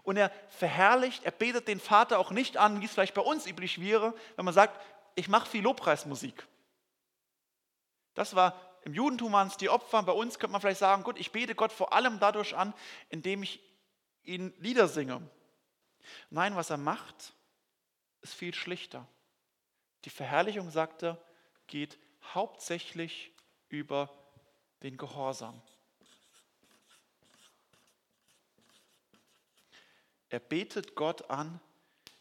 Und 0.02 0.16
er 0.16 0.30
verherrlicht, 0.48 1.24
er 1.24 1.32
betet 1.32 1.68
den 1.68 1.80
Vater 1.80 2.18
auch 2.18 2.30
nicht 2.30 2.56
an, 2.56 2.80
wie 2.80 2.84
es 2.84 2.92
vielleicht 2.92 3.14
bei 3.14 3.22
uns 3.22 3.46
üblich 3.46 3.80
wäre, 3.80 4.14
wenn 4.36 4.44
man 4.44 4.54
sagt, 4.54 4.80
ich 5.14 5.28
mache 5.28 5.48
viel 5.48 5.62
Lobpreismusik. 5.62 6.46
Das 8.14 8.34
war 8.34 8.60
im 8.84 8.94
Judentum 8.94 9.32
waren 9.32 9.48
es 9.48 9.56
die 9.56 9.68
Opfer, 9.68 10.02
bei 10.02 10.12
uns 10.12 10.38
könnte 10.38 10.52
man 10.52 10.60
vielleicht 10.60 10.80
sagen, 10.80 11.04
gut, 11.04 11.18
ich 11.18 11.30
bete 11.30 11.54
Gott 11.54 11.72
vor 11.72 11.92
allem 11.92 12.18
dadurch 12.18 12.56
an, 12.56 12.74
indem 13.10 13.42
ich 13.42 13.60
ihn 14.24 14.52
Lieder 14.58 14.88
singe. 14.88 15.22
Nein, 16.30 16.56
was 16.56 16.70
er 16.70 16.78
macht, 16.78 17.32
ist 18.22 18.34
viel 18.34 18.54
schlichter. 18.54 19.06
Die 20.04 20.10
Verherrlichung, 20.10 20.70
sagt 20.70 21.02
er, 21.02 21.22
geht 21.66 21.98
hauptsächlich 22.34 23.32
über 23.68 24.10
den 24.82 24.96
Gehorsam. 24.96 25.60
Er 30.28 30.40
betet 30.40 30.94
Gott 30.94 31.30
an, 31.30 31.60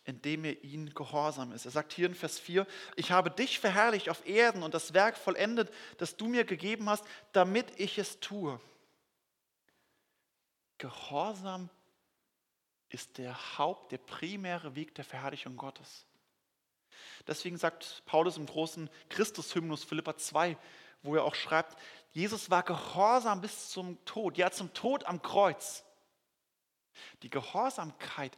indem 0.03 0.43
er 0.43 0.63
ihn 0.63 0.93
gehorsam 0.93 1.51
ist. 1.53 1.65
Er 1.65 1.71
sagt 1.71 1.93
hier 1.93 2.07
in 2.07 2.15
Vers 2.15 2.39
4, 2.39 2.67
ich 2.95 3.11
habe 3.11 3.31
dich 3.31 3.59
verherrlicht 3.59 4.09
auf 4.09 4.25
Erden 4.25 4.63
und 4.63 4.73
das 4.73 4.93
Werk 4.93 5.17
vollendet, 5.17 5.71
das 5.97 6.17
du 6.17 6.27
mir 6.27 6.43
gegeben 6.43 6.89
hast, 6.89 7.05
damit 7.31 7.79
ich 7.79 7.97
es 7.97 8.19
tue. 8.19 8.59
Gehorsam 10.77 11.69
ist 12.89 13.17
der 13.17 13.57
Haupt, 13.57 13.91
der 13.91 13.99
primäre 13.99 14.75
Weg 14.75 14.95
der 14.95 15.05
Verherrlichung 15.05 15.55
Gottes. 15.55 16.05
Deswegen 17.27 17.57
sagt 17.57 18.03
Paulus 18.05 18.37
im 18.37 18.45
großen 18.45 18.89
Christus-Hymnus 19.09 19.83
Philippa 19.83 20.17
2, 20.17 20.57
wo 21.03 21.15
er 21.15 21.23
auch 21.23 21.35
schreibt, 21.35 21.77
Jesus 22.11 22.49
war 22.49 22.63
gehorsam 22.63 23.41
bis 23.41 23.69
zum 23.69 24.03
Tod, 24.05 24.37
ja 24.37 24.51
zum 24.51 24.73
Tod 24.73 25.05
am 25.05 25.21
Kreuz. 25.21 25.83
Die 27.23 27.29
Gehorsamkeit 27.29 28.37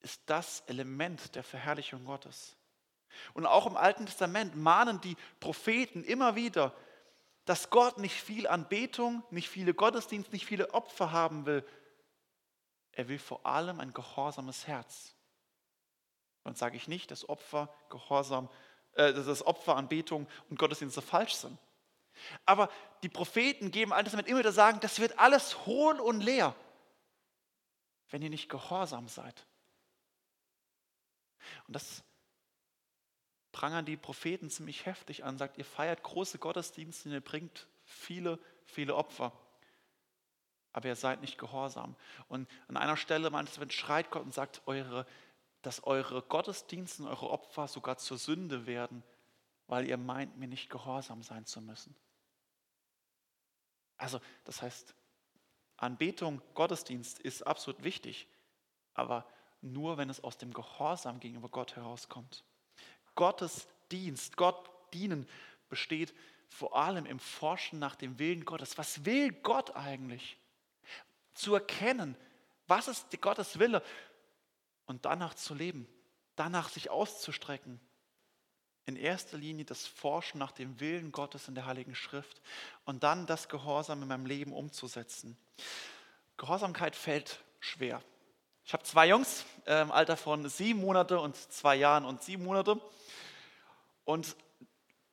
ist 0.00 0.22
das 0.26 0.62
Element 0.66 1.34
der 1.34 1.44
Verherrlichung 1.44 2.04
Gottes. 2.04 2.56
Und 3.34 3.46
auch 3.46 3.66
im 3.66 3.76
Alten 3.76 4.06
Testament 4.06 4.56
mahnen 4.56 5.00
die 5.00 5.16
Propheten 5.38 6.02
immer 6.02 6.34
wieder, 6.34 6.74
dass 7.44 7.70
Gott 7.70 7.98
nicht 7.98 8.20
viel 8.20 8.46
Anbetung, 8.46 9.22
nicht 9.30 9.48
viele 9.48 9.74
Gottesdienste, 9.74 10.32
nicht 10.32 10.46
viele 10.46 10.72
Opfer 10.74 11.12
haben 11.12 11.44
will. 11.46 11.66
Er 12.92 13.08
will 13.08 13.18
vor 13.18 13.44
allem 13.44 13.80
ein 13.80 13.92
gehorsames 13.92 14.66
Herz. 14.66 15.14
Dann 16.44 16.54
sage 16.54 16.76
ich 16.76 16.88
nicht, 16.88 17.10
dass 17.10 17.28
Opfer, 17.28 17.72
Gehorsam, 17.88 18.48
äh, 18.94 19.12
dass 19.12 19.46
Opfer, 19.46 19.76
Anbetung 19.76 20.28
und 20.50 20.58
Gottesdienste 20.58 21.02
falsch 21.02 21.34
sind. 21.34 21.58
Aber 22.44 22.68
die 23.02 23.08
Propheten 23.08 23.70
geben 23.70 23.92
Alten 23.92 24.06
Testament 24.06 24.28
immer 24.28 24.40
wieder 24.40 24.52
sagen, 24.52 24.80
das 24.80 25.00
wird 25.00 25.18
alles 25.18 25.66
hohl 25.66 25.98
und 26.00 26.20
leer, 26.20 26.54
wenn 28.10 28.22
ihr 28.22 28.30
nicht 28.30 28.48
gehorsam 28.48 29.08
seid. 29.08 29.46
Und 31.66 31.74
das 31.74 32.02
prangern 33.52 33.84
die 33.84 33.96
Propheten 33.96 34.50
ziemlich 34.50 34.86
heftig 34.86 35.24
an, 35.24 35.38
sagt, 35.38 35.58
ihr 35.58 35.64
feiert 35.64 36.02
große 36.02 36.38
Gottesdienste 36.38 37.08
und 37.08 37.14
ihr 37.14 37.20
bringt 37.20 37.66
viele, 37.84 38.38
viele 38.64 38.94
Opfer. 38.94 39.32
Aber 40.72 40.88
ihr 40.88 40.96
seid 40.96 41.20
nicht 41.20 41.36
gehorsam. 41.36 41.96
Und 42.28 42.48
an 42.68 42.78
einer 42.78 42.96
Stelle 42.96 43.28
meint 43.30 43.48
es, 43.48 43.74
schreit 43.74 44.10
Gott 44.10 44.22
und 44.22 44.32
sagt, 44.32 44.62
eure 44.66 45.06
dass 45.62 45.84
eure 45.84 46.22
Gottesdienste 46.22 47.02
und 47.02 47.08
eure 47.08 47.30
Opfer 47.30 47.68
sogar 47.68 47.96
zur 47.96 48.18
Sünde 48.18 48.66
werden, 48.66 49.02
weil 49.68 49.88
ihr 49.88 49.96
meint, 49.96 50.36
mir 50.36 50.48
nicht 50.48 50.68
gehorsam 50.68 51.22
sein 51.22 51.46
zu 51.46 51.60
müssen. 51.60 51.96
Also, 53.96 54.20
das 54.44 54.60
heißt, 54.60 54.94
Anbetung, 55.76 56.42
Gottesdienst 56.54 57.20
ist 57.20 57.46
absolut 57.46 57.82
wichtig, 57.84 58.28
aber 58.94 59.26
nur, 59.60 59.96
wenn 59.96 60.10
es 60.10 60.22
aus 60.22 60.36
dem 60.36 60.52
Gehorsam 60.52 61.20
gegenüber 61.20 61.48
Gott 61.48 61.76
herauskommt. 61.76 62.44
Gottes 63.14 63.68
Dienst, 63.90 64.36
Gott 64.36 64.70
dienen, 64.92 65.28
besteht 65.68 66.14
vor 66.48 66.76
allem 66.76 67.06
im 67.06 67.18
Forschen 67.18 67.78
nach 67.78 67.94
dem 67.94 68.18
Willen 68.18 68.44
Gottes. 68.44 68.76
Was 68.76 69.04
will 69.04 69.32
Gott 69.32 69.74
eigentlich? 69.76 70.36
Zu 71.34 71.54
erkennen, 71.54 72.16
was 72.66 72.88
ist 72.88 73.20
Gottes 73.20 73.58
Wille 73.58 73.82
und 74.92 75.06
danach 75.06 75.32
zu 75.32 75.54
leben, 75.54 75.88
danach 76.36 76.68
sich 76.68 76.90
auszustrecken. 76.90 77.80
In 78.84 78.96
erster 78.96 79.38
Linie 79.38 79.64
das 79.64 79.86
Forschen 79.86 80.38
nach 80.38 80.52
dem 80.52 80.80
Willen 80.80 81.12
Gottes 81.12 81.48
in 81.48 81.54
der 81.54 81.64
Heiligen 81.64 81.94
Schrift 81.94 82.42
und 82.84 83.02
dann 83.02 83.26
das 83.26 83.48
Gehorsam 83.48 84.02
in 84.02 84.08
meinem 84.08 84.26
Leben 84.26 84.52
umzusetzen. 84.52 85.38
Gehorsamkeit 86.36 86.94
fällt 86.94 87.42
schwer. 87.58 88.02
Ich 88.66 88.74
habe 88.74 88.82
zwei 88.82 89.08
Jungs 89.08 89.46
im 89.64 89.90
Alter 89.90 90.18
von 90.18 90.46
sieben 90.50 90.80
Monate 90.80 91.18
und 91.20 91.36
zwei 91.36 91.76
Jahren 91.76 92.04
und 92.04 92.22
sieben 92.22 92.44
Monate. 92.44 92.78
Und 94.04 94.36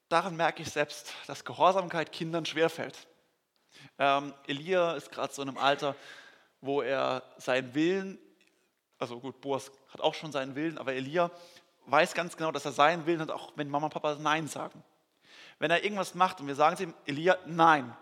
daran 0.09 0.35
merke 0.35 0.61
ich 0.61 0.71
selbst, 0.71 1.13
dass 1.25 1.45
Gehorsamkeit 1.45 2.11
Kindern 2.11 2.45
schwerfällt. 2.45 3.07
Ähm, 3.97 4.33
Elia 4.45 4.95
ist 4.95 5.09
gerade 5.09 5.33
so 5.33 5.41
in 5.41 5.47
einem 5.47 5.57
Alter, 5.57 5.95
wo 6.59 6.81
er 6.81 7.23
seinen 7.37 7.73
Willen, 7.73 8.19
also 8.99 9.19
gut, 9.19 9.39
Boas 9.41 9.71
hat 9.87 10.01
auch 10.01 10.13
schon 10.13 10.31
seinen 10.31 10.55
Willen, 10.55 10.77
aber 10.77 10.93
Elia 10.93 11.31
weiß 11.85 12.13
ganz 12.13 12.37
genau, 12.37 12.51
dass 12.51 12.65
er 12.65 12.73
seinen 12.73 13.05
Willen 13.05 13.21
hat, 13.21 13.31
auch 13.31 13.53
wenn 13.55 13.69
Mama 13.69 13.85
und 13.85 13.93
Papa 13.93 14.15
Nein 14.15 14.47
sagen. 14.47 14.83
Wenn 15.57 15.71
er 15.71 15.83
irgendwas 15.83 16.15
macht 16.15 16.39
und 16.39 16.47
wir 16.47 16.55
sagen 16.55 16.77
zu 16.77 16.83
ihm, 16.83 16.93
Elia, 17.05 17.37
nein, 17.45 17.95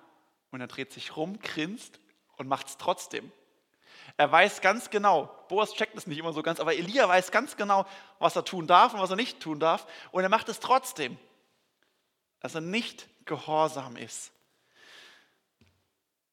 und 0.52 0.60
er 0.60 0.68
dreht 0.68 0.92
sich 0.92 1.16
rum, 1.16 1.40
grinst 1.40 2.00
und 2.36 2.48
macht 2.48 2.68
es 2.68 2.78
trotzdem. 2.78 3.32
Er 4.16 4.32
weiß 4.32 4.62
ganz 4.62 4.90
genau, 4.90 5.30
Boas 5.50 5.74
checkt 5.74 5.96
es 5.96 6.08
nicht 6.08 6.18
immer 6.18 6.34
so 6.34 6.42
ganz, 6.42 6.60
aber 6.60 6.76
Elia 6.76 7.08
weiß 7.08 7.32
ganz 7.32 7.56
genau, 7.56 7.86
was 8.20 8.36
er 8.36 8.44
tun 8.44 8.68
darf 8.68 8.94
und 8.94 9.00
was 9.00 9.10
er 9.10 9.16
nicht 9.16 9.40
tun 9.40 9.60
darf. 9.60 9.88
Und 10.12 10.24
er 10.24 10.30
macht 10.30 10.50
es 10.50 10.60
trotzdem, 10.60 11.18
dass 12.40 12.56
er 12.56 12.62
nicht 12.62 13.08
gehorsam 13.26 13.98
ist. 13.98 14.32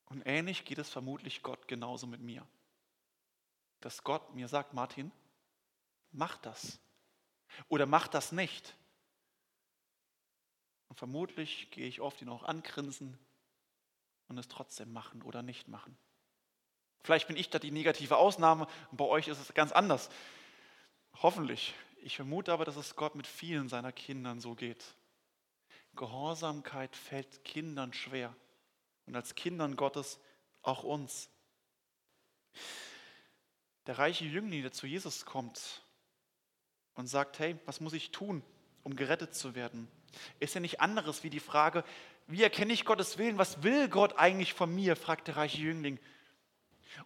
Und 0.06 0.22
ähnlich 0.24 0.64
geht 0.64 0.78
es 0.78 0.88
vermutlich 0.88 1.42
Gott 1.42 1.66
genauso 1.68 2.06
mit 2.06 2.20
mir. 2.20 2.46
Dass 3.84 4.02
Gott 4.02 4.34
mir 4.34 4.48
sagt, 4.48 4.72
Martin, 4.72 5.12
mach 6.10 6.38
das. 6.38 6.80
Oder 7.68 7.84
mach 7.84 8.08
das 8.08 8.32
nicht. 8.32 8.74
Und 10.88 10.96
vermutlich 10.96 11.70
gehe 11.70 11.86
ich 11.86 12.00
oft 12.00 12.22
ihn 12.22 12.30
auch 12.30 12.44
angrinsen 12.44 13.18
und 14.28 14.38
es 14.38 14.48
trotzdem 14.48 14.90
machen 14.90 15.20
oder 15.20 15.42
nicht 15.42 15.68
machen. 15.68 15.98
Vielleicht 17.02 17.28
bin 17.28 17.36
ich 17.36 17.50
da 17.50 17.58
die 17.58 17.70
negative 17.70 18.16
Ausnahme 18.16 18.68
und 18.90 18.96
bei 18.96 19.04
euch 19.04 19.28
ist 19.28 19.38
es 19.38 19.52
ganz 19.52 19.70
anders. 19.70 20.08
Hoffentlich. 21.20 21.74
Ich 21.98 22.16
vermute 22.16 22.54
aber, 22.54 22.64
dass 22.64 22.76
es 22.76 22.96
Gott 22.96 23.14
mit 23.14 23.26
vielen 23.26 23.68
seiner 23.68 23.92
Kindern 23.92 24.40
so 24.40 24.54
geht. 24.54 24.82
Gehorsamkeit 25.94 26.96
fällt 26.96 27.44
Kindern 27.44 27.92
schwer 27.92 28.34
und 29.04 29.14
als 29.14 29.34
Kindern 29.34 29.76
Gottes 29.76 30.20
auch 30.62 30.84
uns. 30.84 31.28
Der 33.86 33.98
reiche 33.98 34.24
Jüngling, 34.24 34.62
der 34.62 34.72
zu 34.72 34.86
Jesus 34.86 35.24
kommt 35.26 35.82
und 36.94 37.06
sagt, 37.06 37.38
hey, 37.38 37.56
was 37.66 37.80
muss 37.80 37.92
ich 37.92 38.10
tun, 38.10 38.42
um 38.82 38.96
gerettet 38.96 39.34
zu 39.34 39.54
werden, 39.54 39.88
ist 40.40 40.54
ja 40.54 40.60
nicht 40.60 40.80
anderes 40.80 41.22
wie 41.22 41.30
die 41.30 41.40
Frage, 41.40 41.84
wie 42.26 42.42
erkenne 42.42 42.72
ich 42.72 42.84
Gottes 42.84 43.18
Willen? 43.18 43.36
Was 43.36 43.62
will 43.62 43.88
Gott 43.88 44.18
eigentlich 44.18 44.54
von 44.54 44.74
mir? 44.74 44.96
fragt 44.96 45.28
der 45.28 45.36
reiche 45.36 45.58
Jüngling. 45.58 45.98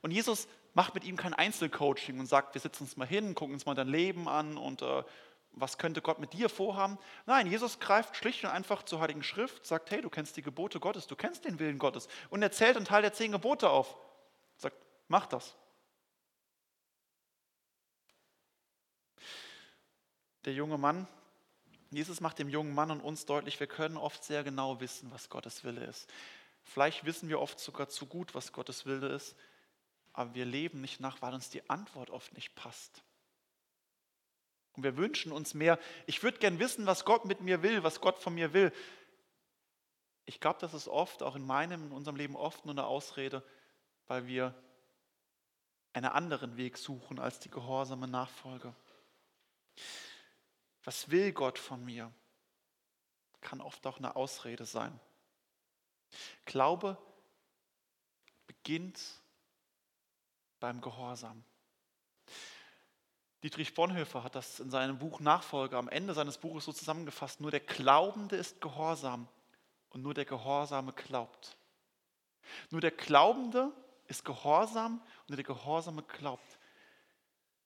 Und 0.02 0.12
Jesus 0.12 0.47
macht 0.75 0.94
mit 0.94 1.04
ihm 1.04 1.16
kein 1.16 1.35
Einzelcoaching 1.35 2.20
und 2.20 2.26
sagt, 2.26 2.54
wir 2.54 2.61
setzen 2.61 2.85
uns 2.85 2.97
mal 2.97 3.06
hin, 3.06 3.35
gucken 3.35 3.54
uns 3.54 3.66
mal 3.66 3.75
dein 3.75 3.88
Leben 3.88 4.28
an 4.28 4.56
und 4.56 4.82
äh, 4.82 5.02
was 5.52 5.78
könnte 5.78 6.02
Gott 6.02 6.20
mit 6.20 6.35
dir 6.35 6.49
vorhaben? 6.49 6.99
Nein, 7.26 7.49
Jesus 7.49 7.80
greift 7.80 8.14
schlicht 8.14 8.44
und 8.44 8.50
einfach 8.50 8.85
zur 8.85 9.00
Heiligen 9.00 9.23
Schrift, 9.23 9.66
sagt, 9.66 9.90
hey, 9.90 10.00
du 10.00 10.11
kennst 10.11 10.37
die 10.37 10.42
Gebote 10.42 10.78
Gottes, 10.78 11.06
du 11.06 11.16
kennst 11.16 11.44
den 11.44 11.58
Willen 11.58 11.78
Gottes 11.78 12.06
und 12.30 12.42
er 12.42 12.52
zählt 12.52 12.76
einen 12.76 12.85
Teil 12.85 13.02
der 13.02 13.12
zehn 13.12 13.32
Gebote 13.32 13.68
auf. 13.70 13.97
Sagt, 14.56 14.76
mach 15.08 15.26
das. 15.26 15.56
Der 20.45 20.54
junge 20.54 20.78
Mann, 20.78 21.07
Jesus 21.90 22.21
macht 22.21 22.38
dem 22.38 22.49
jungen 22.49 22.75
Mann 22.75 22.90
und 22.90 23.00
uns 23.00 23.26
deutlich, 23.26 23.59
wir 23.61 23.66
können 23.66 23.97
oft 23.97 24.23
sehr 24.23 24.45
genau 24.45 24.80
wissen, 24.80 25.11
was 25.11 25.28
Gottes 25.28 25.64
Wille 25.64 25.85
ist. 25.85 26.09
Vielleicht 26.62 27.04
wissen 27.04 27.28
wir 27.28 27.40
oft 27.40 27.59
sogar 27.59 27.88
zu 27.88 28.07
gut, 28.07 28.35
was 28.35 28.52
Gottes 28.52 28.85
Wille 28.85 29.09
ist, 29.09 29.35
aber 30.12 30.35
wir 30.35 30.45
leben 30.45 30.80
nicht 30.80 31.00
nach, 31.00 31.23
weil 31.23 31.33
uns 31.33 31.49
die 31.49 31.68
Antwort 31.71 32.11
oft 32.11 32.35
nicht 32.35 32.54
passt. 32.54 33.02
Und 34.76 34.83
wir 34.83 34.97
wünschen 34.97 35.33
uns 35.33 35.54
mehr. 35.54 35.78
Ich 36.07 36.23
würde 36.23 36.38
gern 36.38 36.59
wissen, 36.59 36.87
was 36.87 37.04
Gott 37.04 37.25
mit 37.25 37.40
mir 37.40 37.62
will, 37.62 37.83
was 37.83 38.00
Gott 38.00 38.18
von 38.18 38.35
mir 38.35 38.52
will. 38.52 38.73
Ich 40.26 40.40
glaube, 40.40 40.59
das 40.61 40.75
ist 40.75 40.88
oft, 40.88 41.23
auch 41.23 41.37
in 41.37 41.47
meinem, 41.47 41.87
in 41.87 41.92
unserem 41.92 42.16
Leben 42.16 42.37
oft 42.37 42.66
nur 42.66 42.75
eine 42.75 42.85
Ausrede, 42.85 43.43
weil 44.06 44.26
wir 44.26 44.54
einen 45.95 46.06
anderen 46.06 46.56
Weg 46.56 46.76
suchen 46.76 47.19
als 47.19 47.41
die 47.41 47.50
gehorsame 47.50 48.06
Nachfolge. 48.06 48.75
Was 50.84 51.10
will 51.10 51.32
Gott 51.32 51.58
von 51.58 51.84
mir? 51.84 52.12
Kann 53.41 53.60
oft 53.60 53.86
auch 53.86 53.99
eine 53.99 54.17
Ausrede 54.17 54.64
sein. 54.64 54.99
Glaube 56.45 56.97
beginnt 58.47 59.00
beim 60.60 60.80
Gehorsam. 60.80 61.45
Dietrich 63.43 63.75
Bonhoeffer 63.75 64.25
hat 64.25 64.34
das 64.34 64.58
in 64.58 64.71
seinem 64.71 64.99
Buch 64.99 65.21
Nachfolge 65.21 65.76
am 65.76 65.88
Ende 65.88 66.12
seines 66.12 66.38
Buches 66.38 66.64
so 66.64 66.73
zusammengefasst, 66.73 67.41
nur 67.41 67.52
der 67.52 67.60
Glaubende 67.60 68.36
ist 68.36 68.60
gehorsam 68.60 69.28
und 69.91 70.02
nur 70.02 70.14
der 70.14 70.25
Gehorsame 70.25 70.93
glaubt. 70.93 71.56
Nur 72.71 72.80
der 72.80 72.91
Glaubende 72.91 73.73
ist 74.06 74.25
gehorsam 74.25 75.00
und 75.21 75.30
nur 75.30 75.36
der 75.36 75.45
Gehorsame 75.45 76.02
glaubt. 76.02 76.58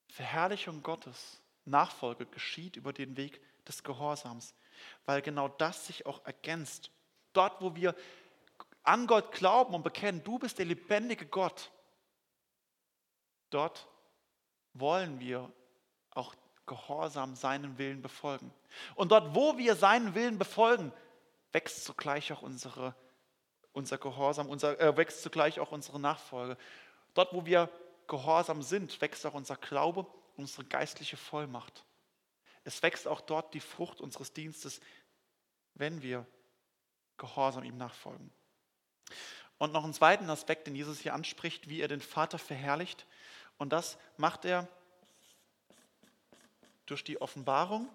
Verherrlichung 0.09 0.83
Gottes, 0.83 1.42
Nachfolge 1.65 2.27
geschieht 2.27 2.77
über 2.77 2.93
den 2.93 3.17
Weg 3.17 3.41
des 3.67 3.83
Gehorsams, 3.83 4.55
weil 5.07 5.23
genau 5.23 5.49
das 5.49 5.87
sich 5.87 6.07
auch 6.07 6.25
ergänzt. 6.25 6.91
Dort, 7.33 7.61
wo 7.61 7.75
wir 7.75 7.95
an 8.83 9.07
Gott 9.07 9.33
glauben 9.33 9.75
und 9.75 9.83
bekennen, 9.83 10.25
du 10.25 10.39
bist 10.39 10.59
der 10.59 10.67
lebendige 10.67 11.27
Gott, 11.27 11.71
Dort 13.53 13.87
wollen 14.73 15.21
wir 15.21 15.53
auch 16.11 16.35
gehorsam 16.65 17.37
seinen 17.37 17.77
Willen 17.77 18.01
befolgen. 18.01 18.51
Und 18.95 19.13
dort, 19.13 19.35
wo 19.35 19.59
wir 19.59 19.77
seinen 19.77 20.15
Willen 20.15 20.39
befolgen, 20.39 20.91
wächst 21.53 21.85
zugleich 21.85 22.33
auch 22.33 22.41
unsere, 22.41 22.95
unser 23.73 23.99
Gehorsam, 23.99 24.49
unser, 24.49 24.81
äh, 24.81 24.97
wächst 24.97 25.23
zugleich 25.23 25.61
auch 25.61 25.71
unsere 25.71 26.01
Nachfolge. 26.01 26.57
Dort, 27.13 27.35
wo 27.35 27.45
wir 27.45 27.69
gehorsam 28.07 28.63
sind, 28.63 28.99
wächst 29.03 29.27
auch 29.27 29.35
unser 29.35 29.57
Glaube, 29.57 30.07
unsere 30.43 30.65
geistliche 30.65 31.17
Vollmacht. 31.17 31.85
Es 32.65 32.83
wächst 32.83 33.09
auch 33.09 33.21
dort 33.21 33.55
die 33.55 33.61
Frucht 33.61 34.01
unseres 34.01 34.33
Dienstes, 34.33 34.81
wenn 35.75 36.03
wir 36.03 36.27
gehorsam 37.17 37.65
ihm 37.65 37.77
nachfolgen. 37.77 38.31
Und 39.59 39.73
noch 39.73 39.85
einen 39.85 39.95
zweiten 39.95 40.29
Aspekt, 40.29 40.67
den 40.67 40.75
Jesus 40.75 40.99
hier 40.99 41.15
anspricht, 41.15 41.69
wie 41.69 41.81
er 41.81 41.89
den 41.89 42.01
Vater 42.01 42.39
verherrlicht. 42.39 43.07
Und 43.59 43.73
das 43.73 43.97
macht 44.17 44.45
er 44.45 44.69
durch 46.87 47.05
die 47.05 47.21
Offenbarung. 47.21 47.89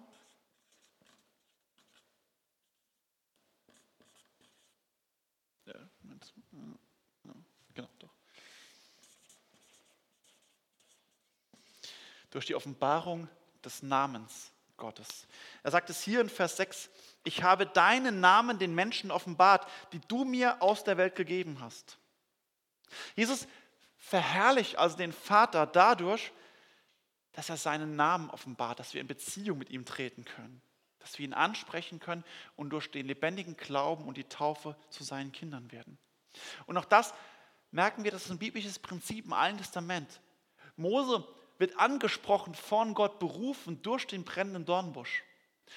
Ja, 5.66 5.74
genau, 7.74 7.88
doch. 7.98 8.18
Durch 12.30 12.46
die 12.46 12.54
Offenbarung 12.54 13.28
des 13.64 13.82
Namens 13.82 14.52
Gottes. 14.76 15.26
Er 15.62 15.70
sagt 15.70 15.90
es 15.90 16.02
hier 16.02 16.20
in 16.20 16.28
Vers 16.28 16.56
6, 16.56 16.88
ich 17.24 17.42
habe 17.42 17.66
deinen 17.66 18.20
Namen 18.20 18.58
den 18.58 18.74
Menschen 18.74 19.10
offenbart, 19.10 19.68
die 19.92 20.00
du 20.08 20.24
mir 20.24 20.62
aus 20.62 20.84
der 20.84 20.96
Welt 20.96 21.16
gegeben 21.16 21.60
hast. 21.60 21.98
Jesus 23.16 23.46
verherrlicht 23.98 24.76
also 24.76 24.96
den 24.96 25.12
Vater 25.12 25.66
dadurch, 25.66 26.32
dass 27.32 27.50
er 27.50 27.56
seinen 27.56 27.96
Namen 27.96 28.30
offenbart, 28.30 28.78
dass 28.78 28.94
wir 28.94 29.00
in 29.00 29.06
Beziehung 29.06 29.58
mit 29.58 29.70
ihm 29.70 29.84
treten 29.84 30.24
können, 30.24 30.62
dass 31.00 31.18
wir 31.18 31.24
ihn 31.26 31.34
ansprechen 31.34 32.00
können 32.00 32.24
und 32.56 32.70
durch 32.70 32.90
den 32.90 33.06
lebendigen 33.06 33.56
Glauben 33.56 34.06
und 34.06 34.16
die 34.16 34.24
Taufe 34.24 34.76
zu 34.88 35.04
seinen 35.04 35.32
Kindern 35.32 35.70
werden. 35.70 35.98
Und 36.66 36.76
auch 36.76 36.84
das 36.84 37.12
merken 37.70 38.04
wir, 38.04 38.10
das 38.10 38.24
ist 38.24 38.30
ein 38.30 38.38
biblisches 38.38 38.78
Prinzip 38.78 39.26
im 39.26 39.32
Alten 39.32 39.58
Testament. 39.58 40.20
Mose 40.76 41.26
wird 41.58 41.78
angesprochen 41.78 42.54
von 42.54 42.94
Gott 42.94 43.18
berufen 43.18 43.82
durch 43.82 44.06
den 44.06 44.24
brennenden 44.24 44.64
Dornbusch. 44.64 45.24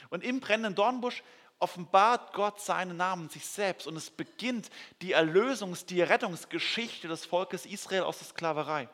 Und 0.10 0.24
im 0.24 0.40
brennenden 0.40 0.76
Dornbusch 0.76 1.24
offenbart 1.60 2.34
Gott 2.34 2.60
seinen 2.60 2.98
Namen 2.98 3.30
sich 3.30 3.46
selbst 3.46 3.86
und 3.86 3.96
es 3.96 4.10
beginnt 4.10 4.70
die 5.02 5.16
Erlösungs-, 5.16 5.86
die 5.86 6.02
Rettungsgeschichte 6.02 7.08
des 7.08 7.26
Volkes 7.26 7.66
Israel 7.66 8.04
aus 8.04 8.18
der 8.18 8.28
Sklaverei. 8.28 8.90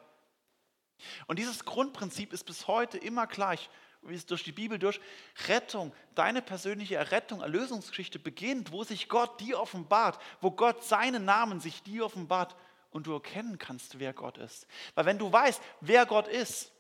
Und 1.28 1.40
dieses 1.40 1.64
Grundprinzip 1.64 2.34
ist 2.34 2.44
bis 2.44 2.68
heute 2.68 2.98
immer 2.98 3.28
gleich, 3.28 3.70
wie 4.02 4.16
es 4.16 4.26
durch 4.26 4.44
die 4.44 4.52
Bibel 4.52 4.80
durch. 4.80 5.00
Rettung, 5.48 5.94
deine 6.16 6.42
persönliche 6.42 6.96
Errettung, 6.96 7.42
Erlösungsgeschichte 7.42 8.20
beginnt, 8.20 8.72
wo 8.72 8.84
sich 8.84 9.08
Gott 9.10 9.40
dir 9.40 9.60
offenbart, 9.60 10.20
wo 10.42 10.52
Gott 10.52 10.84
seinen 10.84 11.26
Namen 11.26 11.60
sich 11.60 11.84
dir 11.84 12.06
offenbart 12.06 12.56
und 12.90 13.08
du 13.08 13.14
erkennen 13.14 13.58
kannst, 13.58 14.00
wer 14.00 14.14
Gott 14.14 14.38
ist. 14.38 14.68
Weil 14.96 15.06
wenn 15.06 15.20
du 15.20 15.32
weißt, 15.32 15.62
wer 15.82 16.06
Gott 16.06 16.28
ist, 16.28 16.72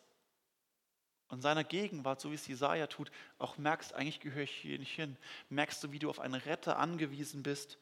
und 1.29 1.41
seiner 1.41 1.63
Gegenwart, 1.63 2.21
so 2.21 2.31
wie 2.31 2.35
es 2.35 2.47
Jesaja 2.47 2.87
tut, 2.87 3.11
auch 3.37 3.57
merkst, 3.57 3.93
eigentlich 3.93 4.19
gehöre 4.19 4.43
ich 4.43 4.51
hier 4.51 4.79
nicht 4.79 4.95
hin. 4.95 5.17
Merkst 5.49 5.83
du, 5.83 5.91
wie 5.91 5.99
du 5.99 6.09
auf 6.09 6.19
einen 6.19 6.35
Retter 6.35 6.79
angewiesen 6.79 7.43
bist. 7.43 7.77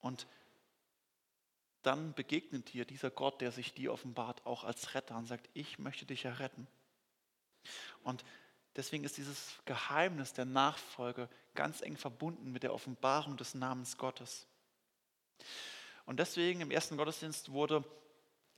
Und 0.00 0.26
dann 1.82 2.14
begegnet 2.14 2.72
dir 2.72 2.84
dieser 2.84 3.10
Gott, 3.10 3.40
der 3.40 3.52
sich 3.52 3.74
dir 3.74 3.92
offenbart, 3.92 4.44
auch 4.44 4.64
als 4.64 4.94
Retter 4.94 5.16
und 5.16 5.26
sagt, 5.26 5.48
ich 5.54 5.78
möchte 5.78 6.04
dich 6.04 6.24
erretten. 6.24 6.66
Und 8.02 8.24
Deswegen 8.76 9.04
ist 9.04 9.16
dieses 9.16 9.58
Geheimnis 9.64 10.34
der 10.34 10.44
Nachfolge 10.44 11.30
ganz 11.54 11.80
eng 11.80 11.96
verbunden 11.96 12.52
mit 12.52 12.62
der 12.62 12.74
Offenbarung 12.74 13.38
des 13.38 13.54
Namens 13.54 13.96
Gottes. 13.96 14.46
Und 16.04 16.20
deswegen 16.20 16.60
im 16.60 16.70
ersten 16.70 16.98
Gottesdienst 16.98 17.52
wurde, 17.52 17.82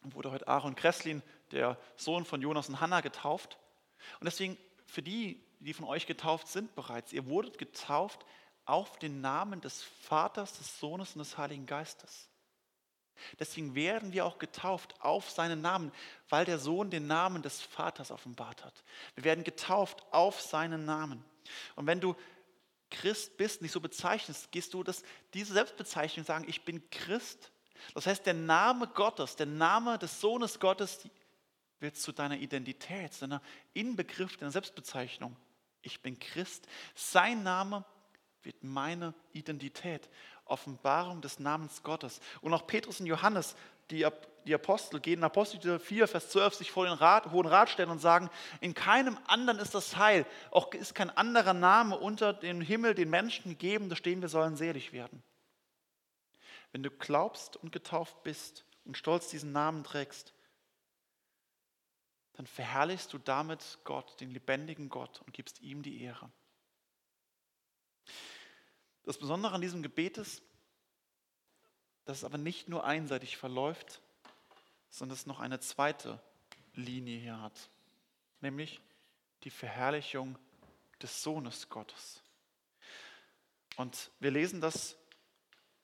wurde 0.03 0.31
heute 0.31 0.49
Aaron 0.49 0.75
Kresslin, 0.75 1.23
der 1.51 1.79
Sohn 1.97 2.25
von 2.25 2.41
Jonas 2.41 2.69
und 2.69 2.81
Hannah, 2.81 3.01
getauft. 3.01 3.59
Und 4.21 4.27
deswegen 4.27 4.57
für 4.87 5.03
die, 5.03 5.45
die 5.61 5.75
von 5.75 5.87
euch 5.87 6.07
getauft 6.07 6.49
sind 6.49 6.75
bereits, 6.75 7.13
ihr 7.13 7.27
wurdet 7.27 7.59
getauft 7.59 8.25
auf 8.65 8.99
den 8.99 9.21
Namen 9.21 9.61
des 9.61 9.83
Vaters, 9.83 10.59
des 10.59 10.79
Sohnes 10.79 11.15
und 11.15 11.21
des 11.21 11.39
Heiligen 11.39 11.67
Geistes. 11.67 12.29
Deswegen 13.39 13.75
werden 13.75 14.13
wir 14.13 14.25
auch 14.25 14.39
getauft 14.39 14.95
auf 15.01 15.31
seinen 15.31 15.61
Namen, 15.61 15.93
weil 16.29 16.45
der 16.45 16.59
Sohn 16.59 16.91
den 16.91 17.07
Namen 17.07 17.43
des 17.43 17.61
Vaters 17.61 18.11
offenbart 18.11 18.65
hat. 18.65 18.85
Wir 19.15 19.25
werden 19.25 19.43
getauft 19.43 20.05
auf 20.13 20.41
seinen 20.41 20.85
Namen. 20.85 21.25
Und 21.75 21.87
wenn 21.87 22.01
du 22.01 22.15
Christ 22.91 23.37
bist, 23.37 23.61
nicht 23.61 23.73
so 23.73 23.81
bezeichnest, 23.81 24.51
gehst 24.53 24.73
du 24.75 24.83
das, 24.83 25.03
diese 25.35 25.53
Selbstbezeichnung 25.55 26.25
sagen, 26.25 26.45
ich 26.49 26.65
bin 26.65 26.89
Christ. 26.91 27.51
Das 27.95 28.07
heißt, 28.07 28.27
der 28.27 28.35
Name 28.35 28.89
Gottes, 28.89 29.37
der 29.37 29.47
Name 29.47 29.99
des 29.99 30.21
Sohnes 30.21 30.59
Gottes 30.61 31.09
wird 31.81 31.97
zu 31.97 32.13
deiner 32.13 32.37
Identität, 32.37 33.15
zu 33.15 33.21
deiner 33.21 33.43
Inbegriff, 33.75 34.37
deiner 34.37 34.53
Selbstbezeichnung. 34.53 35.37
Ich 35.83 36.03
bin 36.03 36.19
Christ. 36.19 36.67
Sein 36.95 37.43
Name 37.43 37.85
wird 38.43 38.63
meine 38.63 39.15
Identität. 39.33 40.09
Offenbarung 40.49 41.21
des 41.21 41.39
Namens 41.39 41.83
Gottes. 41.83 42.21
Und 42.41 42.53
auch 42.55 42.67
Petrus 42.67 43.01
und 43.01 43.07
Johannes, 43.07 43.55
die, 43.91 44.07
die 44.47 44.55
Apostel, 44.55 45.01
gehen 45.01 45.21
in 45.21 45.25
Apostel 45.25 45.79
4, 45.79 46.09
Vers 46.09 46.31
12 46.31 46.55
sich 46.55 46.71
vor 46.71 46.87
den 46.87 46.95
Rat, 46.95 47.31
Hohen 47.31 47.47
Rat 47.47 47.71
stellen 47.71 47.91
und 47.91 48.01
sagen, 48.01 48.31
in 48.61 48.75
keinem 48.75 49.19
anderen 49.27 49.59
ist 49.59 49.75
das 49.75 49.97
Heil, 49.97 50.27
auch 50.51 50.73
ist 50.73 50.95
kein 50.95 51.11
anderer 51.11 51.55
Name 51.55 51.99
unter 51.99 52.33
dem 52.33 52.61
Himmel 52.61 52.95
den 52.95 53.11
Menschen 53.11 53.51
gegeben, 53.51 53.89
da 53.89 53.97
stehen 53.97 54.21
wir 54.21 54.29
sollen 54.29 54.57
selig 54.57 54.93
werden. 54.93 55.23
Wenn 56.73 56.83
du 56.83 56.91
glaubst 56.91 57.57
und 57.57 57.73
getauft 57.73 58.23
bist 58.23 58.65
und 58.85 58.97
stolz 58.97 59.29
diesen 59.29 59.53
Namen 59.53 59.85
trägst, 59.85 60.35
dann 62.35 62.47
verherrlichst 62.47 63.13
du 63.13 63.19
damit 63.19 63.79
Gott, 63.85 64.21
den 64.21 64.31
lebendigen 64.31 64.89
Gott, 64.89 65.23
und 65.23 65.33
gibst 65.33 65.61
ihm 65.61 65.83
die 65.83 66.03
Ehre. 66.03 66.31
Das 69.03 69.19
Besondere 69.19 69.55
an 69.55 69.61
diesem 69.61 69.83
Gebet 69.83 70.19
ist, 70.19 70.43
dass 72.05 72.19
es 72.19 72.25
aber 72.25 72.39
nicht 72.39 72.69
nur 72.69 72.85
einseitig 72.85 73.37
verläuft, 73.37 74.01
sondern 74.91 75.17
es 75.17 75.27
noch 75.27 75.41
eine 75.41 75.61
zweite 75.61 76.23
Linie 76.75 77.19
hier 77.19 77.41
hat, 77.41 77.71
nämlich 78.41 78.81
die 79.45 79.51
Verherrlichung 79.51 80.39
des 81.03 81.23
Sohnes 81.23 81.69
Gottes. 81.69 82.23
Und 83.77 84.11
wir 84.21 84.31
lesen 84.31 84.61
das 84.61 84.97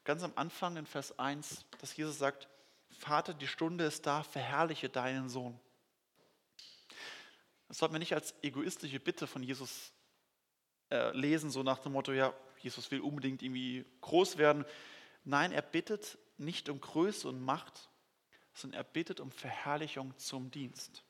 ganz 0.04 0.22
am 0.22 0.32
Anfang 0.36 0.76
in 0.76 0.86
Vers 0.86 1.18
1, 1.18 1.64
dass 1.80 1.96
Jesus 1.96 2.18
sagt, 2.18 2.48
Vater, 2.98 3.34
die 3.34 3.48
Stunde 3.48 3.84
ist 3.84 4.06
da, 4.06 4.22
verherrliche 4.22 4.88
deinen 4.88 5.28
Sohn. 5.28 5.58
Das 7.68 7.78
sollten 7.78 7.94
wir 7.94 7.98
nicht 7.98 8.14
als 8.14 8.34
egoistische 8.42 9.00
Bitte 9.00 9.26
von 9.26 9.42
Jesus 9.42 9.92
äh, 10.90 11.10
lesen, 11.16 11.50
so 11.50 11.62
nach 11.62 11.78
dem 11.78 11.92
Motto, 11.92 12.12
ja, 12.12 12.32
Jesus 12.58 12.90
will 12.90 13.00
unbedingt 13.00 13.42
irgendwie 13.42 13.84
groß 14.00 14.38
werden. 14.38 14.64
Nein, 15.24 15.52
er 15.52 15.62
bittet 15.62 16.18
nicht 16.38 16.68
um 16.68 16.80
Größe 16.80 17.28
und 17.28 17.42
Macht, 17.42 17.88
sondern 18.54 18.80
er 18.80 18.84
bittet 18.84 19.20
um 19.20 19.30
Verherrlichung 19.30 20.16
zum 20.18 20.50
Dienst. 20.50 21.02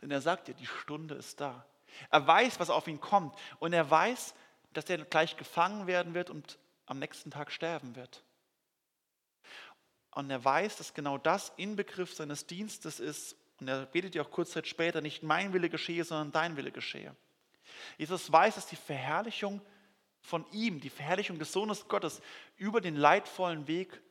Denn 0.00 0.10
er 0.10 0.20
sagt 0.20 0.48
ja, 0.48 0.54
die 0.54 0.66
Stunde 0.66 1.14
ist 1.14 1.40
da. 1.40 1.64
Er 2.10 2.26
weiß, 2.26 2.58
was 2.58 2.70
auf 2.70 2.88
ihn 2.88 3.00
kommt 3.00 3.36
und 3.58 3.72
er 3.72 3.90
weiß, 3.90 4.34
dass 4.72 4.88
er 4.88 4.98
gleich 5.04 5.36
gefangen 5.36 5.86
werden 5.86 6.14
wird 6.14 6.30
und 6.30 6.58
am 6.86 6.98
nächsten 6.98 7.30
Tag 7.30 7.52
sterben 7.52 7.96
wird. 7.96 8.24
Und 10.14 10.30
er 10.30 10.44
weiß, 10.44 10.76
dass 10.76 10.94
genau 10.94 11.18
das 11.18 11.52
Inbegriff 11.56 12.14
seines 12.14 12.46
Dienstes 12.46 13.00
ist. 13.00 13.36
Und 13.60 13.68
er 13.68 13.86
betet 13.86 14.14
ja 14.14 14.22
auch 14.22 14.30
kurz 14.30 14.50
Zeit 14.50 14.66
später, 14.66 15.00
nicht 15.00 15.22
mein 15.22 15.52
Wille 15.52 15.70
geschehe, 15.70 16.04
sondern 16.04 16.32
dein 16.32 16.56
Wille 16.56 16.72
geschehe. 16.72 17.16
Jesus 17.96 18.30
weiß, 18.30 18.56
dass 18.56 18.66
die 18.66 18.76
Verherrlichung 18.76 19.62
von 20.20 20.44
ihm, 20.52 20.80
die 20.80 20.90
Verherrlichung 20.90 21.38
des 21.38 21.52
Sohnes 21.52 21.88
Gottes, 21.88 22.20
über 22.56 22.80
den 22.80 22.96
leidvollen 22.96 23.66
Weg 23.66 24.02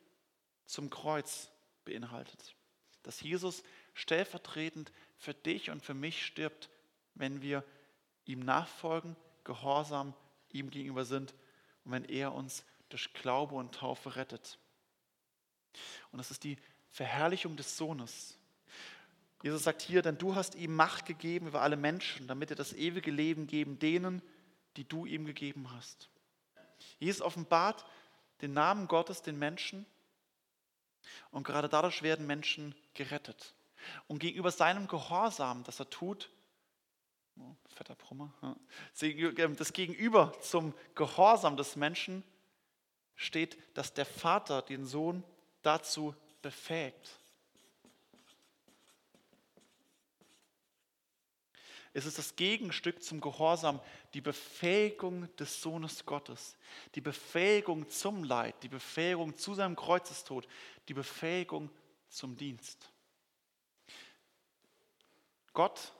zum 0.66 0.90
Kreuz 0.90 1.50
beinhaltet. 1.84 2.56
Dass 3.04 3.20
Jesus 3.20 3.62
stellvertretend 3.94 4.92
für 5.16 5.34
dich 5.34 5.70
und 5.70 5.82
für 5.84 5.94
mich 5.94 6.24
stirbt, 6.24 6.68
wenn 7.14 7.42
wir 7.42 7.64
ihm 8.24 8.40
nachfolgen, 8.40 9.16
gehorsam 9.44 10.14
ihm 10.50 10.70
gegenüber 10.70 11.04
sind 11.04 11.34
und 11.84 11.92
wenn 11.92 12.04
er 12.04 12.32
uns 12.32 12.64
durch 12.88 13.12
Glaube 13.12 13.54
und 13.54 13.74
Taufe 13.74 14.16
rettet. 14.16 14.58
Und 16.10 16.18
das 16.18 16.30
ist 16.30 16.44
die 16.44 16.58
Verherrlichung 16.90 17.56
des 17.56 17.76
Sohnes. 17.76 18.36
Jesus 19.42 19.64
sagt 19.64 19.82
hier, 19.82 20.02
denn 20.02 20.18
du 20.18 20.34
hast 20.34 20.54
ihm 20.54 20.74
Macht 20.74 21.06
gegeben 21.06 21.48
über 21.48 21.62
alle 21.62 21.76
Menschen, 21.76 22.28
damit 22.28 22.50
er 22.50 22.56
das 22.56 22.72
ewige 22.72 23.10
Leben 23.10 23.46
geben 23.46 23.78
denen, 23.78 24.22
die 24.76 24.84
du 24.84 25.04
ihm 25.04 25.24
gegeben 25.24 25.70
hast. 25.72 26.08
Jesus 26.98 27.22
offenbart 27.22 27.84
den 28.40 28.52
Namen 28.52 28.86
Gottes 28.88 29.22
den 29.22 29.38
Menschen 29.38 29.86
und 31.30 31.44
gerade 31.44 31.68
dadurch 31.68 32.02
werden 32.02 32.26
Menschen 32.26 32.74
gerettet. 32.94 33.54
Und 34.06 34.20
gegenüber 34.20 34.50
seinem 34.52 34.86
Gehorsam, 34.86 35.64
das 35.64 35.80
er 35.80 35.90
tut, 35.90 36.30
oh, 37.38 37.56
fetter 37.68 37.94
Brummer, 37.94 38.32
das 39.56 39.72
Gegenüber 39.72 40.32
zum 40.40 40.74
Gehorsam 40.94 41.56
des 41.56 41.76
Menschen 41.76 42.24
steht, 43.16 43.58
dass 43.74 43.94
der 43.94 44.06
Vater 44.06 44.62
den 44.62 44.84
Sohn 44.84 45.24
dazu 45.62 46.14
befähigt. 46.40 47.18
Es 51.94 52.06
ist 52.06 52.16
das 52.16 52.36
Gegenstück 52.36 53.02
zum 53.02 53.20
Gehorsam, 53.20 53.78
die 54.14 54.22
Befähigung 54.22 55.34
des 55.36 55.60
Sohnes 55.60 56.06
Gottes, 56.06 56.56
die 56.94 57.02
Befähigung 57.02 57.88
zum 57.90 58.24
Leid, 58.24 58.54
die 58.62 58.68
Befähigung 58.68 59.36
zu 59.36 59.54
seinem 59.54 59.76
Kreuzestod, 59.76 60.48
die 60.88 60.94
Befähigung 60.94 61.70
zum 62.08 62.36
Dienst. 62.36 62.90
Gott 65.52 65.92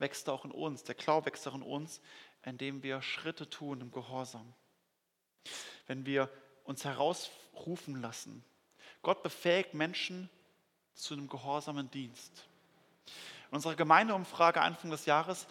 wächst 0.00 0.28
auch 0.28 0.44
in 0.44 0.50
uns, 0.50 0.82
der 0.82 0.94
Glaube 0.94 1.26
wächst 1.26 1.46
auch 1.46 1.54
in 1.54 1.62
uns, 1.62 2.00
indem 2.44 2.82
wir 2.82 3.02
Schritte 3.02 3.48
tun 3.48 3.80
im 3.80 3.92
Gehorsam. 3.92 4.52
Wenn 5.86 6.06
wir 6.06 6.28
uns 6.64 6.84
herausrufen 6.84 8.00
lassen. 8.00 8.44
Gott 9.02 9.22
befähigt 9.22 9.74
Menschen 9.74 10.28
zu 10.94 11.14
einem 11.14 11.28
gehorsamen 11.28 11.90
Dienst. 11.90 12.46
In 13.50 13.56
unserer 13.56 13.74
Gemeindeumfrage 13.74 14.60
Anfang 14.60 14.90
des 14.90 15.06
Jahres 15.06 15.46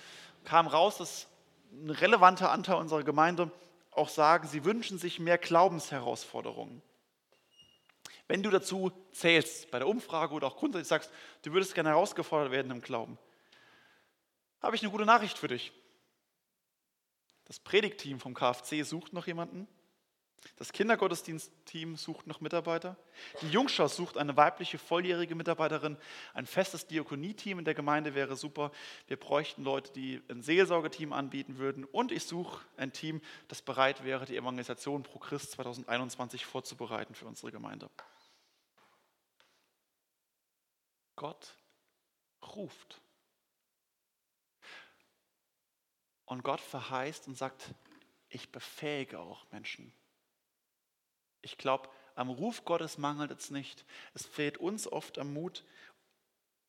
kam 0.45 0.67
raus, 0.67 0.97
dass 0.97 1.27
ein 1.71 1.89
relevanter 1.89 2.51
Anteil 2.51 2.75
unserer 2.75 3.03
Gemeinde 3.03 3.51
auch 3.91 4.09
sagen, 4.09 4.47
sie 4.47 4.65
wünschen 4.65 4.97
sich 4.97 5.19
mehr 5.19 5.37
Glaubensherausforderungen. 5.37 6.81
Wenn 8.27 8.43
du 8.43 8.49
dazu 8.49 8.91
zählst, 9.11 9.71
bei 9.71 9.79
der 9.79 9.87
Umfrage 9.87 10.33
oder 10.33 10.47
auch 10.47 10.57
grundsätzlich 10.57 10.87
sagst, 10.87 11.11
du 11.41 11.51
würdest 11.51 11.73
gerne 11.73 11.89
herausgefordert 11.89 12.51
werden 12.51 12.71
im 12.71 12.81
Glauben, 12.81 13.17
habe 14.61 14.75
ich 14.75 14.81
eine 14.81 14.91
gute 14.91 15.05
Nachricht 15.05 15.37
für 15.37 15.47
dich. 15.47 15.71
Das 17.45 17.59
Predigtteam 17.59 18.19
vom 18.19 18.33
KFC 18.33 18.83
sucht 18.83 19.13
noch 19.13 19.27
jemanden, 19.27 19.67
das 20.55 20.71
Kindergottesdienstteam 20.71 21.95
sucht 21.95 22.27
noch 22.27 22.41
Mitarbeiter. 22.41 22.97
Die 23.41 23.49
Jungschau 23.49 23.87
sucht 23.87 24.17
eine 24.17 24.35
weibliche 24.37 24.77
volljährige 24.77 25.35
Mitarbeiterin. 25.35 25.97
Ein 26.33 26.45
festes 26.45 26.87
Diakonieteam 26.87 27.59
in 27.59 27.65
der 27.65 27.73
Gemeinde 27.73 28.15
wäre 28.15 28.35
super. 28.35 28.71
Wir 29.07 29.17
bräuchten 29.17 29.63
Leute, 29.63 29.91
die 29.93 30.21
ein 30.29 30.41
Seelsorgeteam 30.41 31.13
anbieten 31.13 31.57
würden. 31.57 31.85
Und 31.85 32.11
ich 32.11 32.25
suche 32.25 32.65
ein 32.77 32.93
Team, 32.93 33.21
das 33.47 33.61
bereit 33.61 34.03
wäre, 34.03 34.25
die 34.25 34.37
Evangelisation 34.37 35.03
pro 35.03 35.19
Christ 35.19 35.51
2021 35.51 36.45
vorzubereiten 36.45 37.15
für 37.15 37.25
unsere 37.25 37.51
Gemeinde. 37.51 37.89
Gott 41.15 41.55
ruft. 42.55 43.01
Und 46.29 46.43
Gott 46.43 46.61
verheißt 46.61 47.27
und 47.27 47.35
sagt, 47.35 47.73
ich 48.29 48.51
befähige 48.51 49.19
auch 49.19 49.45
Menschen 49.51 49.91
ich 51.41 51.57
glaube, 51.57 51.89
am 52.15 52.29
Ruf 52.29 52.65
Gottes 52.65 52.97
mangelt 52.97 53.31
es 53.31 53.49
nicht. 53.49 53.85
Es 54.13 54.25
fehlt 54.25 54.57
uns 54.57 54.91
oft 54.91 55.17
am 55.17 55.33
Mut. 55.33 55.63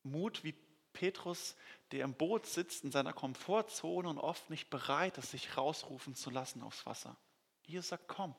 Mut 0.03 0.44
wie 0.44 0.55
Petrus, 0.92 1.57
der 1.92 2.05
im 2.05 2.14
Boot 2.14 2.46
sitzt 2.46 2.85
in 2.85 2.90
seiner 2.90 3.12
Komfortzone 3.12 4.09
und 4.09 4.18
oft 4.18 4.51
nicht 4.51 4.70
bereit 4.70 5.18
ist, 5.18 5.31
sich 5.31 5.57
rausrufen 5.57 6.14
zu 6.14 6.31
lassen 6.31 6.62
aufs 6.62 6.87
Wasser. 6.87 7.16
Jesus 7.66 7.88
sagt, 7.88 8.09
komm, 8.09 8.35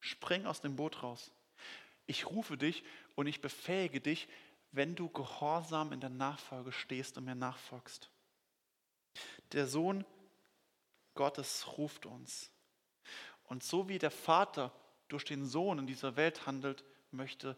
spring 0.00 0.46
aus 0.46 0.60
dem 0.60 0.76
Boot 0.76 1.02
raus. 1.02 1.32
Ich 2.06 2.26
rufe 2.26 2.56
dich 2.56 2.84
und 3.14 3.26
ich 3.26 3.40
befähige 3.40 4.00
dich, 4.00 4.28
wenn 4.72 4.94
du 4.94 5.08
gehorsam 5.08 5.92
in 5.92 6.00
der 6.00 6.10
Nachfolge 6.10 6.72
stehst 6.72 7.18
und 7.18 7.24
mir 7.24 7.34
nachfolgst. 7.34 8.10
Der 9.52 9.66
Sohn 9.66 10.04
Gottes 11.16 11.66
ruft 11.76 12.06
uns. 12.06 12.52
Und 13.44 13.64
so 13.64 13.88
wie 13.88 13.98
der 13.98 14.12
Vater 14.12 14.72
durch 15.08 15.24
den 15.24 15.46
Sohn 15.46 15.80
in 15.80 15.86
dieser 15.86 16.16
Welt 16.16 16.46
handelt, 16.46 16.84
möchte 17.10 17.56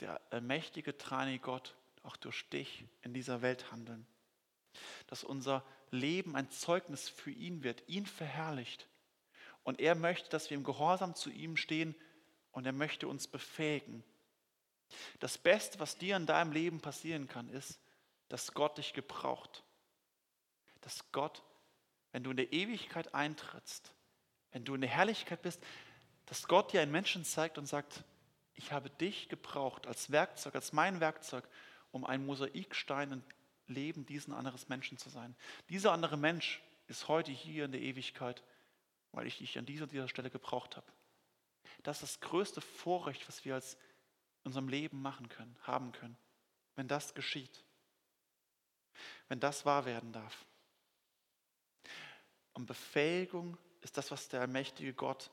der 0.00 0.20
allmächtige, 0.30 0.96
trane 0.96 1.38
Gott 1.38 1.74
auch 2.02 2.16
durch 2.16 2.48
dich 2.50 2.84
in 3.02 3.14
dieser 3.14 3.42
Welt 3.42 3.72
handeln. 3.72 4.06
Dass 5.06 5.24
unser 5.24 5.64
Leben 5.90 6.36
ein 6.36 6.50
Zeugnis 6.50 7.08
für 7.08 7.30
ihn 7.30 7.62
wird, 7.62 7.82
ihn 7.88 8.06
verherrlicht. 8.06 8.88
Und 9.64 9.80
er 9.80 9.94
möchte, 9.94 10.28
dass 10.30 10.50
wir 10.50 10.56
im 10.56 10.64
Gehorsam 10.64 11.14
zu 11.14 11.30
ihm 11.30 11.56
stehen 11.56 11.94
und 12.52 12.66
er 12.66 12.72
möchte 12.72 13.08
uns 13.08 13.26
befähigen. 13.26 14.04
Das 15.18 15.38
Beste, 15.38 15.80
was 15.80 15.98
dir 15.98 16.16
in 16.16 16.26
deinem 16.26 16.52
Leben 16.52 16.80
passieren 16.80 17.26
kann, 17.26 17.48
ist, 17.48 17.80
dass 18.28 18.52
Gott 18.54 18.78
dich 18.78 18.92
gebraucht. 18.92 19.64
Dass 20.82 21.10
Gott, 21.12 21.42
wenn 22.16 22.22
du 22.22 22.30
in 22.30 22.38
der 22.38 22.50
Ewigkeit 22.54 23.14
eintrittst, 23.14 23.92
wenn 24.50 24.64
du 24.64 24.74
in 24.74 24.80
der 24.80 24.88
Herrlichkeit 24.88 25.42
bist, 25.42 25.62
dass 26.24 26.48
Gott 26.48 26.72
dir 26.72 26.80
einen 26.80 26.90
Menschen 26.90 27.26
zeigt 27.26 27.58
und 27.58 27.66
sagt, 27.66 28.04
ich 28.54 28.72
habe 28.72 28.88
dich 28.88 29.28
gebraucht 29.28 29.86
als 29.86 30.10
Werkzeug, 30.10 30.54
als 30.54 30.72
mein 30.72 31.00
Werkzeug, 31.00 31.46
um 31.90 32.06
ein 32.06 32.24
Mosaikstein 32.24 33.12
im 33.12 33.22
Leben 33.66 34.06
diesen 34.06 34.32
anderes 34.32 34.70
Menschen 34.70 34.96
zu 34.96 35.10
sein. 35.10 35.36
Dieser 35.68 35.92
andere 35.92 36.16
Mensch 36.16 36.62
ist 36.86 37.06
heute 37.06 37.32
hier 37.32 37.66
in 37.66 37.72
der 37.72 37.82
Ewigkeit, 37.82 38.42
weil 39.12 39.26
ich 39.26 39.36
dich 39.36 39.58
an 39.58 39.66
dieser, 39.66 39.86
dieser 39.86 40.08
Stelle 40.08 40.30
gebraucht 40.30 40.78
habe. 40.78 40.90
Das 41.82 42.02
ist 42.02 42.14
das 42.14 42.20
größte 42.30 42.62
Vorrecht, 42.62 43.28
was 43.28 43.44
wir 43.44 43.56
als 43.56 43.74
in 43.74 44.46
unserem 44.46 44.68
Leben 44.70 45.02
machen 45.02 45.28
können, 45.28 45.54
haben 45.64 45.92
können, 45.92 46.16
wenn 46.76 46.88
das 46.88 47.12
geschieht, 47.12 47.62
wenn 49.28 49.38
das 49.38 49.66
wahr 49.66 49.84
werden 49.84 50.14
darf. 50.14 50.46
Und 52.56 52.64
Befähigung 52.64 53.58
ist 53.82 53.98
das, 53.98 54.10
was 54.10 54.30
der 54.30 54.40
allmächtige 54.40 54.94
Gott 54.94 55.30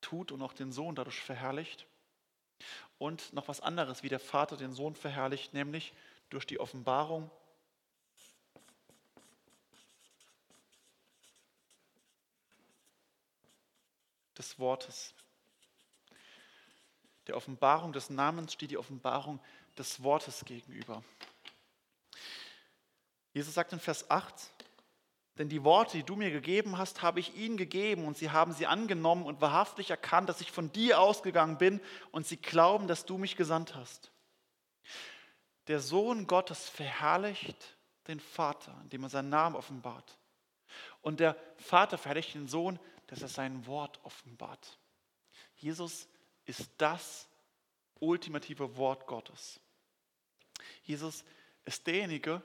tut 0.00 0.32
und 0.32 0.42
auch 0.42 0.52
den 0.52 0.72
Sohn 0.72 0.96
dadurch 0.96 1.20
verherrlicht. 1.20 1.86
Und 2.98 3.32
noch 3.32 3.46
was 3.46 3.60
anderes, 3.60 4.02
wie 4.02 4.08
der 4.08 4.18
Vater 4.18 4.56
den 4.56 4.72
Sohn 4.72 4.96
verherrlicht, 4.96 5.54
nämlich 5.54 5.92
durch 6.28 6.48
die 6.48 6.58
Offenbarung 6.58 7.30
des 14.36 14.58
Wortes. 14.58 15.14
Der 17.28 17.36
Offenbarung 17.36 17.92
des 17.92 18.10
Namens 18.10 18.54
steht 18.54 18.72
die 18.72 18.78
Offenbarung 18.78 19.38
des 19.78 20.02
Wortes 20.02 20.44
gegenüber. 20.44 21.04
Jesus 23.32 23.54
sagt 23.54 23.72
in 23.72 23.78
Vers 23.78 24.10
8, 24.10 24.50
denn 25.40 25.48
die 25.48 25.64
Worte, 25.64 25.96
die 25.96 26.02
du 26.02 26.16
mir 26.16 26.30
gegeben 26.30 26.76
hast, 26.76 27.00
habe 27.00 27.18
ich 27.18 27.34
ihnen 27.34 27.56
gegeben 27.56 28.04
und 28.04 28.14
sie 28.14 28.30
haben 28.30 28.52
sie 28.52 28.66
angenommen 28.66 29.24
und 29.24 29.40
wahrhaftig 29.40 29.88
erkannt, 29.88 30.28
dass 30.28 30.42
ich 30.42 30.52
von 30.52 30.70
dir 30.70 31.00
ausgegangen 31.00 31.56
bin 31.56 31.80
und 32.10 32.26
sie 32.26 32.36
glauben, 32.36 32.86
dass 32.86 33.06
du 33.06 33.16
mich 33.16 33.36
gesandt 33.36 33.74
hast. 33.74 34.12
Der 35.66 35.80
Sohn 35.80 36.26
Gottes 36.26 36.68
verherrlicht 36.68 37.78
den 38.06 38.20
Vater, 38.20 38.78
indem 38.82 39.04
er 39.04 39.08
seinen 39.08 39.30
Namen 39.30 39.56
offenbart. 39.56 40.18
Und 41.00 41.20
der 41.20 41.34
Vater 41.56 41.96
verherrlicht 41.96 42.34
den 42.34 42.46
Sohn, 42.46 42.78
dass 43.06 43.22
er 43.22 43.28
sein 43.28 43.66
Wort 43.66 43.98
offenbart. 44.02 44.78
Jesus 45.56 46.06
ist 46.44 46.70
das 46.76 47.26
ultimative 47.98 48.76
Wort 48.76 49.06
Gottes. 49.06 49.58
Jesus 50.82 51.24
ist 51.64 51.86
derjenige, 51.86 52.42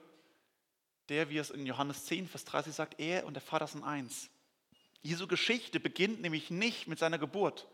der, 1.10 1.30
wie 1.30 1.38
es 1.38 1.50
in 1.50 1.66
Johannes 1.66 2.06
10, 2.06 2.28
Vers 2.28 2.46
30 2.46 2.74
sagt, 2.74 3.00
er 3.00 3.26
und 3.26 3.34
der 3.34 3.42
Vater 3.42 3.68
sind 3.68 3.84
eins. 3.84 4.30
Jesu 5.02 5.28
Geschichte 5.28 5.80
beginnt 5.80 6.22
nämlich 6.22 6.50
nicht 6.50 6.88
mit 6.88 7.00
seiner 7.00 7.20
Geburt. 7.20 7.68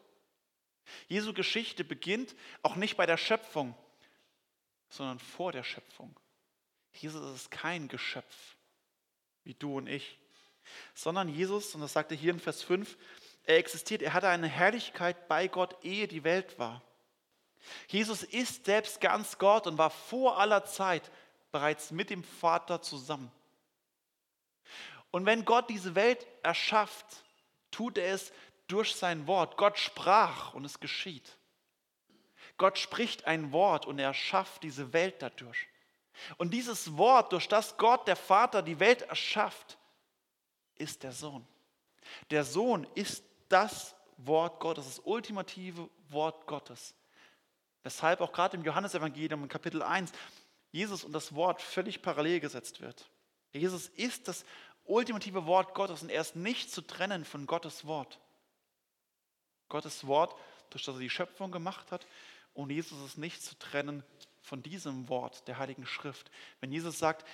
Jesu 1.07 1.33
Geschichte 1.33 1.83
beginnt 1.83 2.35
auch 2.61 2.75
nicht 2.75 2.97
bei 2.97 3.05
der 3.05 3.17
Schöpfung, 3.17 3.75
sondern 4.89 5.19
vor 5.19 5.51
der 5.51 5.63
Schöpfung. 5.63 6.13
Jesus 6.93 7.35
ist 7.35 7.51
kein 7.51 7.87
Geschöpf 7.87 8.57
wie 9.43 9.53
du 9.53 9.77
und 9.77 9.87
ich, 9.87 10.19
sondern 10.93 11.29
Jesus, 11.29 11.73
und 11.73 11.81
das 11.81 11.93
sagt 11.93 12.11
er 12.11 12.17
hier 12.17 12.31
in 12.31 12.39
Vers 12.39 12.63
5, 12.63 12.97
er 13.45 13.57
existiert, 13.57 14.01
er 14.01 14.13
hatte 14.13 14.29
eine 14.29 14.47
Herrlichkeit 14.47 15.27
bei 15.27 15.47
Gott, 15.47 15.75
ehe 15.83 16.07
die 16.07 16.23
Welt 16.23 16.59
war. 16.59 16.83
Jesus 17.87 18.23
ist 18.23 18.65
selbst 18.65 19.01
ganz 19.01 19.37
Gott 19.37 19.67
und 19.67 19.77
war 19.77 19.89
vor 19.89 20.39
aller 20.39 20.65
Zeit 20.65 21.11
bereits 21.51 21.91
mit 21.91 22.09
dem 22.09 22.23
Vater 22.23 22.81
zusammen. 22.81 23.31
Und 25.11 25.25
wenn 25.25 25.45
Gott 25.45 25.69
diese 25.69 25.95
Welt 25.95 26.25
erschafft, 26.41 27.23
tut 27.69 27.97
er 27.97 28.13
es 28.13 28.31
durch 28.67 28.95
sein 28.95 29.27
Wort. 29.27 29.57
Gott 29.57 29.77
sprach 29.77 30.53
und 30.53 30.63
es 30.65 30.79
geschieht. 30.79 31.37
Gott 32.57 32.77
spricht 32.77 33.25
ein 33.25 33.51
Wort 33.51 33.85
und 33.85 33.99
er 33.99 34.13
schafft 34.13 34.63
diese 34.63 34.93
Welt 34.93 35.21
dadurch. 35.21 35.67
Und 36.37 36.53
dieses 36.53 36.95
Wort, 36.97 37.31
durch 37.33 37.47
das 37.47 37.77
Gott, 37.77 38.07
der 38.07 38.15
Vater, 38.15 38.61
die 38.61 38.79
Welt 38.79 39.01
erschafft, 39.01 39.77
ist 40.75 41.03
der 41.03 41.11
Sohn. 41.11 41.45
Der 42.29 42.43
Sohn 42.43 42.87
ist 42.95 43.23
das 43.49 43.95
Wort 44.17 44.59
Gottes, 44.59 44.85
das 44.85 44.99
ultimative 44.99 45.89
Wort 46.09 46.45
Gottes. 46.47 46.93
Weshalb 47.83 48.21
auch 48.21 48.31
gerade 48.31 48.57
im 48.57 48.63
Johannesevangelium 48.63 49.43
in 49.43 49.49
Kapitel 49.49 49.81
1 49.81 50.11
Jesus 50.71 51.03
und 51.03 51.11
das 51.11 51.35
Wort 51.35 51.61
völlig 51.61 52.01
parallel 52.01 52.39
gesetzt 52.39 52.81
wird. 52.81 53.09
Jesus 53.53 53.89
ist 53.89 54.27
das 54.27 54.45
ultimative 54.85 55.45
Wort 55.45 55.73
Gottes 55.73 56.01
und 56.01 56.09
er 56.09 56.21
ist 56.21 56.35
nicht 56.35 56.71
zu 56.71 56.81
trennen 56.81 57.25
von 57.25 57.45
Gottes 57.45 57.85
Wort. 57.85 58.19
Gottes 59.69 60.07
Wort, 60.07 60.35
durch 60.69 60.83
das 60.83 60.95
er 60.95 60.99
die 60.99 61.09
Schöpfung 61.09 61.51
gemacht 61.51 61.91
hat, 61.91 62.05
und 62.53 62.69
Jesus 62.69 63.01
ist 63.05 63.17
nicht 63.17 63.41
zu 63.41 63.57
trennen 63.57 64.03
von 64.41 64.61
diesem 64.61 65.07
Wort 65.07 65.47
der 65.47 65.57
Heiligen 65.57 65.85
Schrift. 65.85 66.29
Wenn 66.59 66.71
Jesus 66.71 66.99
sagt, 66.99 67.25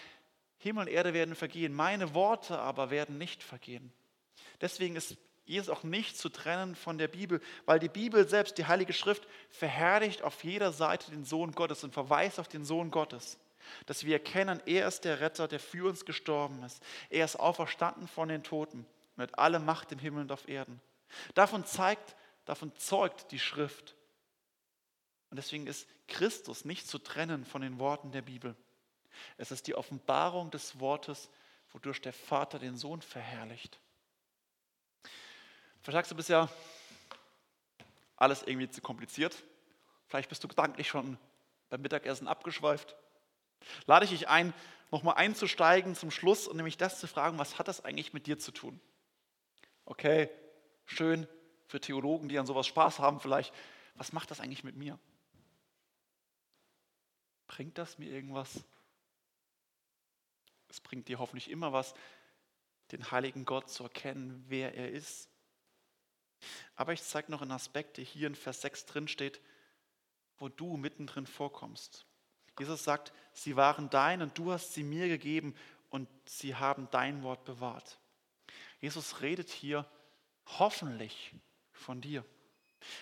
Himmel 0.59 0.83
und 0.83 0.89
Erde 0.89 1.13
werden 1.13 1.35
vergehen, 1.35 1.73
meine 1.73 2.13
Worte 2.13 2.59
aber 2.59 2.89
werden 2.89 3.17
nicht 3.17 3.43
vergehen. 3.43 3.91
Deswegen 4.61 4.95
ist 4.95 5.17
Jesus 5.47 5.69
auch 5.69 5.83
nicht 5.83 6.17
zu 6.17 6.29
trennen 6.29 6.75
von 6.75 6.97
der 6.97 7.07
Bibel, 7.07 7.41
weil 7.65 7.79
die 7.79 7.89
Bibel 7.89 8.27
selbst, 8.27 8.57
die 8.57 8.65
Heilige 8.65 8.93
Schrift, 8.93 9.27
verherrlicht 9.49 10.21
auf 10.21 10.43
jeder 10.43 10.73
Seite 10.73 11.11
den 11.11 11.23
Sohn 11.23 11.53
Gottes 11.53 11.83
und 11.83 11.93
verweist 11.93 12.39
auf 12.39 12.47
den 12.47 12.65
Sohn 12.65 12.91
Gottes. 12.91 13.39
Dass 13.85 14.05
wir 14.05 14.13
erkennen, 14.13 14.61
er 14.65 14.87
ist 14.87 15.05
der 15.05 15.19
Retter, 15.19 15.47
der 15.47 15.59
für 15.59 15.87
uns 15.87 16.05
gestorben 16.05 16.63
ist. 16.63 16.83
Er 17.09 17.25
ist 17.25 17.37
auferstanden 17.37 18.07
von 18.07 18.29
den 18.29 18.43
Toten 18.43 18.85
mit 19.15 19.37
aller 19.39 19.59
Macht 19.59 19.91
im 19.91 19.99
Himmel 19.99 20.21
und 20.21 20.31
auf 20.31 20.47
Erden. 20.47 20.81
Davon 21.33 21.65
zeigt, 21.65 22.15
davon 22.45 22.75
zeugt 22.75 23.31
die 23.31 23.39
Schrift. 23.39 23.95
Und 25.29 25.37
deswegen 25.37 25.67
ist 25.67 25.87
Christus 26.07 26.65
nicht 26.65 26.87
zu 26.87 26.99
trennen 26.99 27.45
von 27.45 27.61
den 27.61 27.79
Worten 27.79 28.11
der 28.11 28.21
Bibel. 28.21 28.55
Es 29.37 29.51
ist 29.51 29.67
die 29.67 29.75
Offenbarung 29.75 30.51
des 30.51 30.79
Wortes, 30.79 31.29
wodurch 31.71 32.01
der 32.01 32.13
Vater 32.13 32.59
den 32.59 32.77
Sohn 32.77 33.01
verherrlicht. 33.01 33.79
Vielleicht 35.87 35.99
sagst 35.99 36.11
du 36.11 36.15
bisher, 36.15 36.49
alles 38.17 38.43
irgendwie 38.43 38.69
zu 38.69 38.81
kompliziert. 38.81 39.41
Vielleicht 40.07 40.27
bist 40.27 40.43
du 40.43 40.49
gedanklich 40.49 40.89
schon 40.89 41.17
beim 41.69 41.79
Mittagessen 41.79 42.27
abgeschweift. 42.27 42.97
Lade 43.85 44.03
ich 44.03 44.11
dich 44.11 44.27
ein, 44.27 44.53
nochmal 44.91 45.15
einzusteigen 45.15 45.95
zum 45.95 46.11
Schluss 46.11 46.45
und 46.45 46.57
nämlich 46.57 46.75
das 46.75 46.99
zu 46.99 47.07
fragen, 47.07 47.39
was 47.39 47.57
hat 47.57 47.69
das 47.69 47.85
eigentlich 47.85 48.11
mit 48.11 48.27
dir 48.27 48.37
zu 48.37 48.51
tun? 48.51 48.81
Okay, 49.85 50.29
schön 50.83 51.25
für 51.67 51.79
Theologen, 51.79 52.27
die 52.27 52.37
an 52.37 52.47
sowas 52.47 52.67
Spaß 52.67 52.99
haben 52.99 53.21
vielleicht. 53.21 53.53
Was 53.95 54.11
macht 54.11 54.29
das 54.29 54.41
eigentlich 54.41 54.65
mit 54.65 54.75
mir? 54.75 54.99
Bringt 57.47 57.77
das 57.77 57.97
mir 57.97 58.11
irgendwas? 58.11 58.61
Es 60.67 60.81
bringt 60.81 61.07
dir 61.07 61.19
hoffentlich 61.19 61.49
immer 61.49 61.71
was, 61.71 61.93
den 62.91 63.09
heiligen 63.09 63.45
Gott 63.45 63.69
zu 63.69 63.83
erkennen, 63.83 64.43
wer 64.49 64.75
er 64.75 64.91
ist 64.91 65.29
aber 66.75 66.93
ich 66.93 67.03
zeige 67.03 67.31
noch 67.31 67.41
einen 67.41 67.51
Aspekt, 67.51 67.97
der 67.97 68.03
hier 68.03 68.27
in 68.27 68.35
Vers 68.35 68.61
6 68.61 68.85
drin 68.85 69.07
steht, 69.07 69.41
wo 70.37 70.49
du 70.49 70.77
mittendrin 70.77 71.25
vorkommst. 71.25 72.05
Jesus 72.59 72.83
sagt, 72.83 73.13
sie 73.33 73.55
waren 73.55 73.89
dein 73.89 74.21
und 74.21 74.37
du 74.37 74.51
hast 74.51 74.73
sie 74.73 74.83
mir 74.83 75.07
gegeben 75.07 75.55
und 75.89 76.07
sie 76.25 76.55
haben 76.55 76.87
dein 76.91 77.23
Wort 77.23 77.45
bewahrt. 77.45 77.99
Jesus 78.79 79.21
redet 79.21 79.49
hier 79.49 79.85
hoffentlich 80.59 81.33
von 81.71 82.01
dir. 82.01 82.23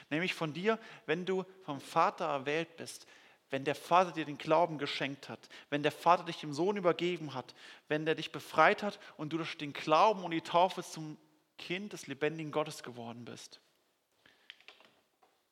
Nämlich 0.09 0.33
von 0.33 0.53
dir, 0.53 0.79
wenn 1.05 1.25
du 1.25 1.45
vom 1.63 1.79
Vater 1.79 2.25
erwählt 2.25 2.77
bist, 2.77 3.07
wenn 3.49 3.63
der 3.63 3.75
Vater 3.75 4.11
dir 4.11 4.25
den 4.25 4.37
Glauben 4.37 4.77
geschenkt 4.77 5.29
hat, 5.29 5.49
wenn 5.69 5.83
der 5.83 5.91
Vater 5.91 6.23
dich 6.23 6.37
dem 6.37 6.53
Sohn 6.53 6.77
übergeben 6.77 7.33
hat, 7.33 7.53
wenn 7.87 8.05
der 8.05 8.15
dich 8.15 8.31
befreit 8.31 8.83
hat 8.83 8.99
und 9.17 9.31
du 9.31 9.37
durch 9.37 9.57
den 9.57 9.73
Glauben 9.73 10.23
und 10.23 10.31
die 10.31 10.41
Taufe 10.41 10.83
zum 10.83 11.17
Kind 11.57 11.93
des 11.93 12.07
lebendigen 12.07 12.51
Gottes 12.51 12.83
geworden 12.83 13.25
bist. 13.25 13.59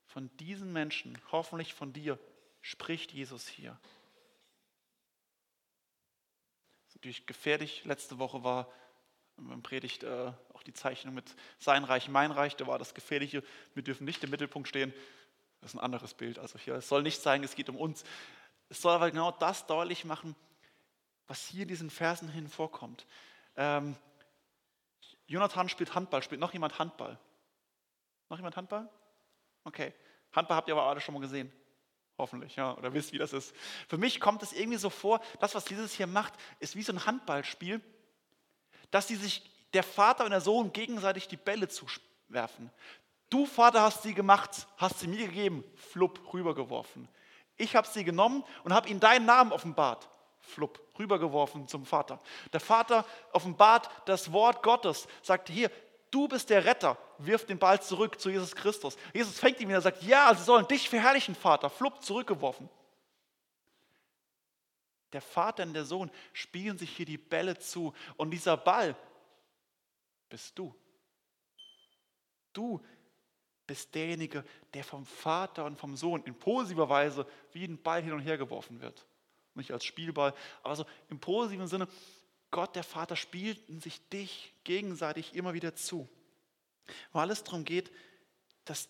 Von 0.08 0.30
diesen 0.38 0.72
Menschen, 0.74 1.18
hoffentlich 1.32 1.74
von 1.74 1.94
dir, 1.94 2.20
spricht 2.62 3.12
Jesus 3.12 3.48
hier. 3.48 3.80
natürlich 7.04 7.26
gefährlich. 7.26 7.84
Letzte 7.84 8.18
Woche 8.18 8.46
war 8.46 8.72
im 9.38 9.62
Predigt 9.62 10.04
äh, 10.04 10.32
auch 10.54 10.64
die 10.64 10.74
Zeichnung 10.74 11.14
mit 11.14 11.36
sein 11.60 11.84
Reich, 11.84 12.08
mein 12.08 12.32
Reich. 12.32 12.56
Da 12.56 12.66
war 12.66 12.80
das 12.80 12.94
Gefährliche. 12.94 13.44
Wir 13.74 13.84
dürfen 13.84 14.06
nicht 14.06 14.24
im 14.24 14.30
Mittelpunkt 14.30 14.70
stehen. 14.70 14.94
Das 15.60 15.72
ist 15.72 15.76
ein 15.76 15.84
anderes 15.84 16.14
Bild. 16.14 16.40
Also 16.40 16.58
hier, 16.58 16.76
es 16.76 16.88
soll 16.88 17.04
nicht 17.04 17.22
sagen, 17.22 17.44
es 17.44 17.56
geht 17.56 17.68
um 17.68 17.76
uns. 17.76 18.06
Es 18.70 18.82
soll 18.82 18.94
aber 18.94 19.12
genau 19.12 19.32
das 19.32 19.68
deutlich 19.68 20.06
machen, 20.06 20.34
was 21.28 21.46
hier 21.46 21.64
in 21.64 21.68
diesen 21.68 21.90
Versen 21.90 22.30
hin 22.30 22.48
vorkommt. 22.48 23.06
Ähm, 23.58 23.98
Jonathan 25.34 25.68
spielt 25.68 25.96
Handball. 25.96 26.22
Spielt 26.22 26.40
noch 26.40 26.54
jemand 26.54 26.78
Handball? 26.78 27.18
Noch 28.30 28.38
jemand 28.38 28.56
Handball? 28.56 28.88
Okay. 29.64 29.92
Handball 30.32 30.58
habt 30.58 30.68
ihr 30.68 30.76
aber 30.76 30.84
alle 30.84 31.02
schon 31.02 31.16
mal 31.16 31.22
gesehen. 31.22 31.52
Hoffentlich, 32.20 32.56
ja, 32.56 32.78
oder 32.78 32.94
wisst, 32.94 33.12
wie 33.12 33.18
das 33.18 33.34
ist. 33.34 33.56
Für 33.88 33.98
mich 33.98 34.20
kommt 34.20 34.44
es 34.44 34.54
irgendwie 34.54 34.78
so 34.78 34.92
vor, 34.92 35.20
das, 35.40 35.56
was 35.56 35.68
Jesus 35.68 35.94
hier 35.94 36.06
macht, 36.06 36.34
ist 36.60 36.76
wie 36.76 36.84
so 36.84 36.94
ein 36.94 37.04
Handballspiel, 37.04 37.82
dass 38.92 39.08
sie 39.08 39.16
sich, 39.16 39.50
der 39.74 39.82
Vater 39.82 40.24
und 40.24 40.30
der 40.30 40.42
Sohn, 40.42 40.72
gegenseitig 40.72 41.28
die 41.28 41.38
Bälle 41.38 41.68
zuwerfen. 41.68 42.70
Du, 43.32 43.48
Vater, 43.48 43.82
hast 43.82 44.04
sie 44.04 44.14
gemacht, 44.14 44.68
hast 44.78 45.00
sie 45.00 45.08
mir 45.08 45.26
gegeben, 45.26 45.64
flupp, 45.76 46.32
rübergeworfen. 46.32 47.10
Ich 47.58 47.76
habe 47.76 47.88
sie 47.88 48.04
genommen 48.04 48.44
und 48.64 48.72
habe 48.72 48.88
ihnen 48.88 49.00
deinen 49.00 49.26
Namen 49.26 49.52
offenbart, 49.52 50.08
flupp, 50.44 50.80
rübergeworfen 51.00 51.68
zum 51.68 51.86
Vater. 51.86 52.20
Der 52.52 52.60
Vater 52.60 53.06
offenbart 53.32 53.90
das 54.06 54.32
Wort 54.32 54.62
Gottes, 54.62 55.08
sagt 55.22 55.50
hier, 55.50 55.72
du 56.12 56.28
bist 56.28 56.50
der 56.50 56.66
Retter, 56.66 56.98
wirft 57.18 57.50
den 57.50 57.58
Ball 57.58 57.82
zurück 57.82 58.20
zu 58.20 58.30
Jesus 58.30 58.56
Christus. 58.56 58.98
Jesus 59.14 59.40
fängt 59.40 59.60
ihn 59.60 59.68
wieder 59.68 59.78
und 59.78 59.84
sagt, 59.84 60.04
ja, 60.04 60.34
sie 60.36 60.44
sollen 60.44 60.68
dich 60.68 60.88
verherrlichen, 60.88 61.36
Vater, 61.36 61.70
flupp, 61.70 62.04
zurückgeworfen. 62.04 62.70
Der 65.14 65.22
Vater 65.22 65.64
und 65.64 65.74
der 65.74 65.86
Sohn 65.86 66.12
spielen 66.34 66.78
sich 66.78 66.96
hier 66.96 67.06
die 67.06 67.18
Bälle 67.18 67.58
zu 67.58 67.94
und 68.18 68.32
dieser 68.32 68.58
Ball 68.58 68.96
bist 70.30 70.58
du. 70.58 70.76
Du 72.52 72.84
bist 73.66 73.94
derjenige, 73.96 74.44
der 74.74 74.84
vom 74.84 75.06
Vater 75.06 75.66
und 75.66 75.78
vom 75.78 75.96
Sohn 75.96 76.24
in 76.24 76.38
positiver 76.38 76.90
Weise 76.90 77.26
wie 77.52 77.66
ein 77.66 77.82
Ball 77.82 78.02
hin 78.02 78.14
und 78.14 78.20
her 78.20 78.38
geworfen 78.38 78.82
wird. 78.82 79.06
Nicht 79.56 79.72
als 79.72 79.86
Spielball, 79.86 80.34
aber 80.64 80.76
so 80.76 80.86
im 81.10 81.20
positiven 81.20 81.68
Sinne, 81.68 81.88
Gott, 82.52 82.76
der 82.76 82.84
Vater, 82.84 83.16
spielt 83.16 83.60
sich 83.82 84.08
dich 84.10 84.54
gegenseitig 84.64 85.36
immer 85.36 85.54
wieder 85.54 85.76
zu. 85.76 86.08
Weil 87.12 87.32
es 87.32 87.44
darum 87.44 87.66
geht, 87.66 87.92
dass 88.66 88.90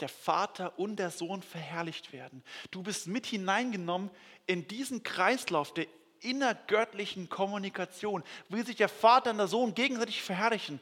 der 0.00 0.08
Vater 0.08 0.78
und 0.78 0.96
der 0.96 1.10
Sohn 1.10 1.42
verherrlicht 1.42 2.12
werden. 2.12 2.42
Du 2.70 2.82
bist 2.82 3.06
mit 3.06 3.26
hineingenommen 3.26 4.10
in 4.46 4.66
diesen 4.66 5.02
Kreislauf 5.02 5.74
der 5.74 5.86
innergöttlichen 6.20 7.28
Kommunikation, 7.28 8.22
wie 8.48 8.62
sich 8.62 8.76
der 8.76 8.88
Vater 8.88 9.30
und 9.30 9.38
der 9.38 9.48
Sohn 9.48 9.74
gegenseitig 9.74 10.22
verherrlichen. 10.22 10.80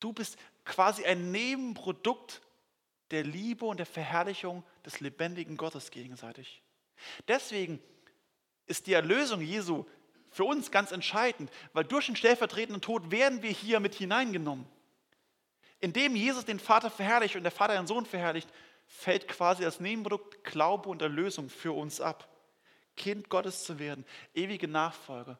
Du 0.00 0.12
bist 0.12 0.38
quasi 0.64 1.04
ein 1.04 1.30
Nebenprodukt 1.30 2.40
der 3.10 3.24
Liebe 3.24 3.64
und 3.64 3.78
der 3.78 3.86
Verherrlichung 3.86 4.64
des 4.84 5.00
lebendigen 5.00 5.56
Gottes 5.56 5.90
gegenseitig. 5.90 6.62
Deswegen 7.28 7.80
ist 8.66 8.86
die 8.86 8.92
Erlösung 8.92 9.40
Jesu 9.40 9.84
für 10.30 10.44
uns 10.44 10.70
ganz 10.70 10.92
entscheidend, 10.92 11.50
weil 11.72 11.84
durch 11.84 12.06
den 12.06 12.16
stellvertretenden 12.16 12.80
Tod 12.80 13.10
werden 13.10 13.42
wir 13.42 13.50
hier 13.50 13.80
mit 13.80 13.94
hineingenommen. 13.94 14.66
Indem 15.80 16.14
Jesus 16.14 16.44
den 16.44 16.60
Vater 16.60 16.90
verherrlicht 16.90 17.36
und 17.36 17.42
der 17.42 17.52
Vater 17.52 17.74
den 17.74 17.86
Sohn 17.86 18.06
verherrlicht, 18.06 18.48
fällt 18.86 19.28
quasi 19.28 19.62
das 19.62 19.80
Nebenprodukt 19.80 20.44
Glaube 20.44 20.88
und 20.88 21.00
Erlösung 21.00 21.48
für 21.48 21.72
uns 21.72 22.00
ab. 22.00 22.28
Kind 22.96 23.28
Gottes 23.28 23.64
zu 23.64 23.78
werden, 23.78 24.04
ewige 24.34 24.68
Nachfolge, 24.68 25.38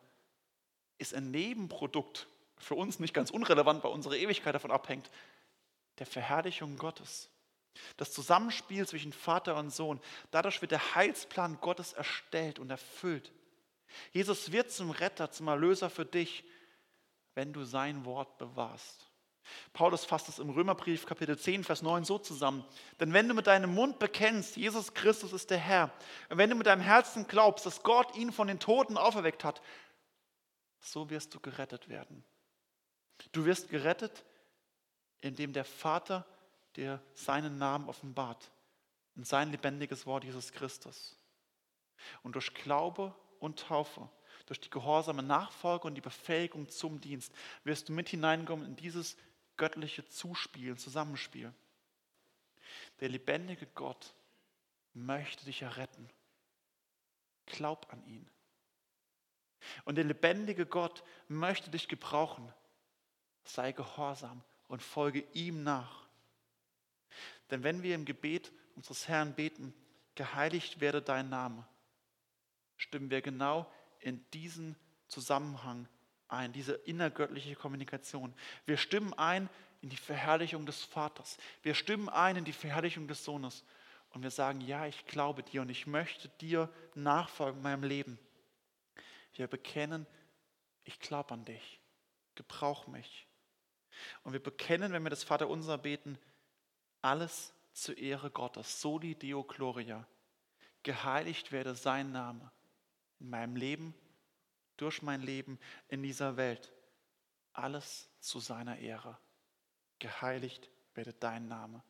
ist 0.99 1.15
ein 1.15 1.31
Nebenprodukt, 1.31 2.27
für 2.57 2.75
uns 2.75 2.99
nicht 3.01 3.15
ganz 3.15 3.31
unrelevant, 3.31 3.83
weil 3.85 3.91
unsere 3.91 4.19
Ewigkeit 4.19 4.55
davon 4.55 4.71
abhängt, 4.71 5.11
der 5.99 6.07
Verherrlichung 6.07 6.77
Gottes. 6.77 7.29
Das 7.97 8.13
Zusammenspiel 8.13 8.87
zwischen 8.87 9.13
Vater 9.13 9.57
und 9.57 9.71
Sohn, 9.71 10.01
dadurch 10.31 10.61
wird 10.61 10.73
der 10.73 10.95
Heilsplan 10.95 11.59
Gottes 11.61 11.93
erstellt 11.93 12.59
und 12.59 12.71
erfüllt. 12.71 13.33
Jesus 14.13 14.53
wird 14.53 14.71
zum 14.71 14.91
Retter, 14.91 15.31
zum 15.31 15.49
Erlöser 15.49 15.91
für 15.91 16.05
dich, 16.05 16.45
wenn 17.35 17.53
du 17.53 17.65
sein 17.65 18.05
Wort 18.05 18.39
bewahrst. 18.39 19.07
Paulus 19.73 20.05
fasst 20.05 20.29
es 20.29 20.39
im 20.39 20.51
Römerbrief 20.51 21.07
Kapitel 21.07 21.39
10, 21.39 21.65
Vers 21.65 21.83
9 21.83 22.05
so 22.05 22.19
zusammen. 22.19 22.65
Denn 23.01 23.13
wenn 23.13 23.29
du 23.29 23.35
mit 23.35 23.47
deinem 23.47 23.75
Mund 23.75 23.99
bekennst, 23.99 24.57
Jesus 24.57 24.95
Christus 24.95 25.33
ist 25.33 25.51
der 25.51 25.59
Herr, 25.59 25.93
und 26.29 26.39
wenn 26.39 26.51
du 26.51 26.57
mit 26.57 26.67
deinem 26.67 26.83
Herzen 26.83 27.27
glaubst, 27.27 27.67
dass 27.67 27.83
Gott 27.83 28.17
ihn 28.17 28.33
von 28.33 28.47
den 28.47 28.61
Toten 28.61 28.97
auferweckt 28.97 29.45
hat, 29.45 29.61
so 30.81 31.11
wirst 31.11 31.35
du 31.35 31.41
gerettet 31.41 31.89
werden. 31.89 32.25
Du 33.33 33.45
wirst 33.45 33.69
gerettet, 33.69 34.25
indem 35.21 35.53
der 35.53 35.65
Vater 35.65 36.27
dir 36.81 37.01
seinen 37.15 37.59
Namen 37.59 37.89
offenbart 37.89 38.51
und 39.15 39.27
sein 39.27 39.51
lebendiges 39.51 40.07
Wort 40.07 40.25
Jesus 40.25 40.51
Christus. 40.51 41.17
Und 42.23 42.35
durch 42.35 42.55
Glaube 42.55 43.15
und 43.39 43.61
Taufe, 43.61 44.09
durch 44.47 44.61
die 44.61 44.71
gehorsame 44.71 45.23
Nachfolge 45.23 45.87
und 45.87 45.95
die 45.95 46.01
Befähigung 46.01 46.69
zum 46.69 47.01
Dienst, 47.01 47.33
wirst 47.63 47.89
du 47.89 47.93
mit 47.93 48.09
hineinkommen 48.09 48.67
in 48.67 48.77
dieses 48.77 49.17
göttliche 49.57 50.07
Zuspiel, 50.09 50.77
Zusammenspiel. 50.77 51.53
Der 53.01 53.11
lebendige 53.11 53.67
Gott 53.67 54.15
möchte 54.95 55.45
dich 55.45 55.63
erretten. 55.63 56.09
Glaub 57.47 57.93
an 57.93 58.05
ihn. 58.07 58.29
Und 59.85 59.97
der 59.97 60.05
lebendige 60.05 60.65
Gott 60.65 61.05
möchte 61.29 61.71
dich 61.71 61.89
gebrauchen. 61.89 62.51
Sei 63.45 63.73
gehorsam 63.73 64.43
und 64.69 64.83
folge 64.83 65.21
ihm 65.33 65.63
nach. 65.63 66.10
Denn 67.51 67.63
wenn 67.63 67.83
wir 67.83 67.95
im 67.95 68.05
Gebet 68.05 68.53
unseres 68.77 69.09
Herrn 69.09 69.35
beten, 69.35 69.75
geheiligt 70.15 70.81
werde 70.81 71.03
dein 71.03 71.29
Name, 71.29 71.67
stimmen 72.77 73.11
wir 73.11 73.23
genau 73.23 73.71
in 74.01 74.25
diesen 74.31 74.77
Zusammenhang 75.09 75.89
ein, 76.29 76.53
diese 76.53 76.75
innergöttliche 76.75 77.57
Kommunikation. 77.57 78.35
Wir 78.65 78.77
stimmen 78.77 79.13
ein 79.15 79.49
in 79.83 79.89
die 79.89 79.97
Verherrlichung 79.97 80.67
des 80.67 80.85
Vaters. 80.85 81.39
Wir 81.63 81.75
stimmen 81.75 82.09
ein 82.09 82.37
in 82.37 82.45
die 82.45 82.53
Verherrlichung 82.53 83.09
des 83.09 83.25
Sohnes. 83.25 83.65
Und 84.11 84.23
wir 84.23 84.31
sagen, 84.31 84.61
ja, 84.61 84.87
ich 84.87 85.07
glaube 85.07 85.43
dir 85.43 85.63
und 85.63 85.69
ich 85.69 85.87
möchte 85.87 86.29
dir 86.41 86.69
nachfolgen 86.95 87.59
in 87.59 87.63
meinem 87.63 87.85
Leben. 87.85 88.19
Wir 89.35 89.47
bekennen, 89.47 90.07
ich 90.85 90.99
glaube 90.99 91.33
an 91.33 91.45
dich. 91.45 91.81
Gebrauch 92.35 92.87
mich. 92.87 93.27
Und 94.23 94.33
wir 94.33 94.43
bekennen, 94.43 94.93
wenn 94.93 95.03
wir 95.03 95.11
das 95.11 95.25
Vaterunser 95.25 95.79
beten, 95.79 96.19
alles 97.03 97.53
zur 97.73 97.97
Ehre 97.97 98.31
Gottes. 98.31 98.81
Soli 98.81 99.15
Deo 99.15 99.45
Gloria. 99.45 100.07
Geheiligt 100.83 101.53
werde 101.53 101.75
sein 101.75 102.13
Name 102.13 102.51
in 103.19 103.29
meinem 103.29 103.57
Leben, 103.57 103.95
durch 104.77 105.03
mein 105.03 105.21
Leben 105.21 105.59
in 105.89 106.03
dieser 106.03 106.37
Welt. 106.37 106.73
Alles 107.53 108.09
zu 108.21 108.41
seiner 108.41 108.79
Ehre. 108.79 109.19
Geheiligt 109.99 110.71
werde 110.95 111.13
dein 111.13 111.49
Name. 111.49 111.83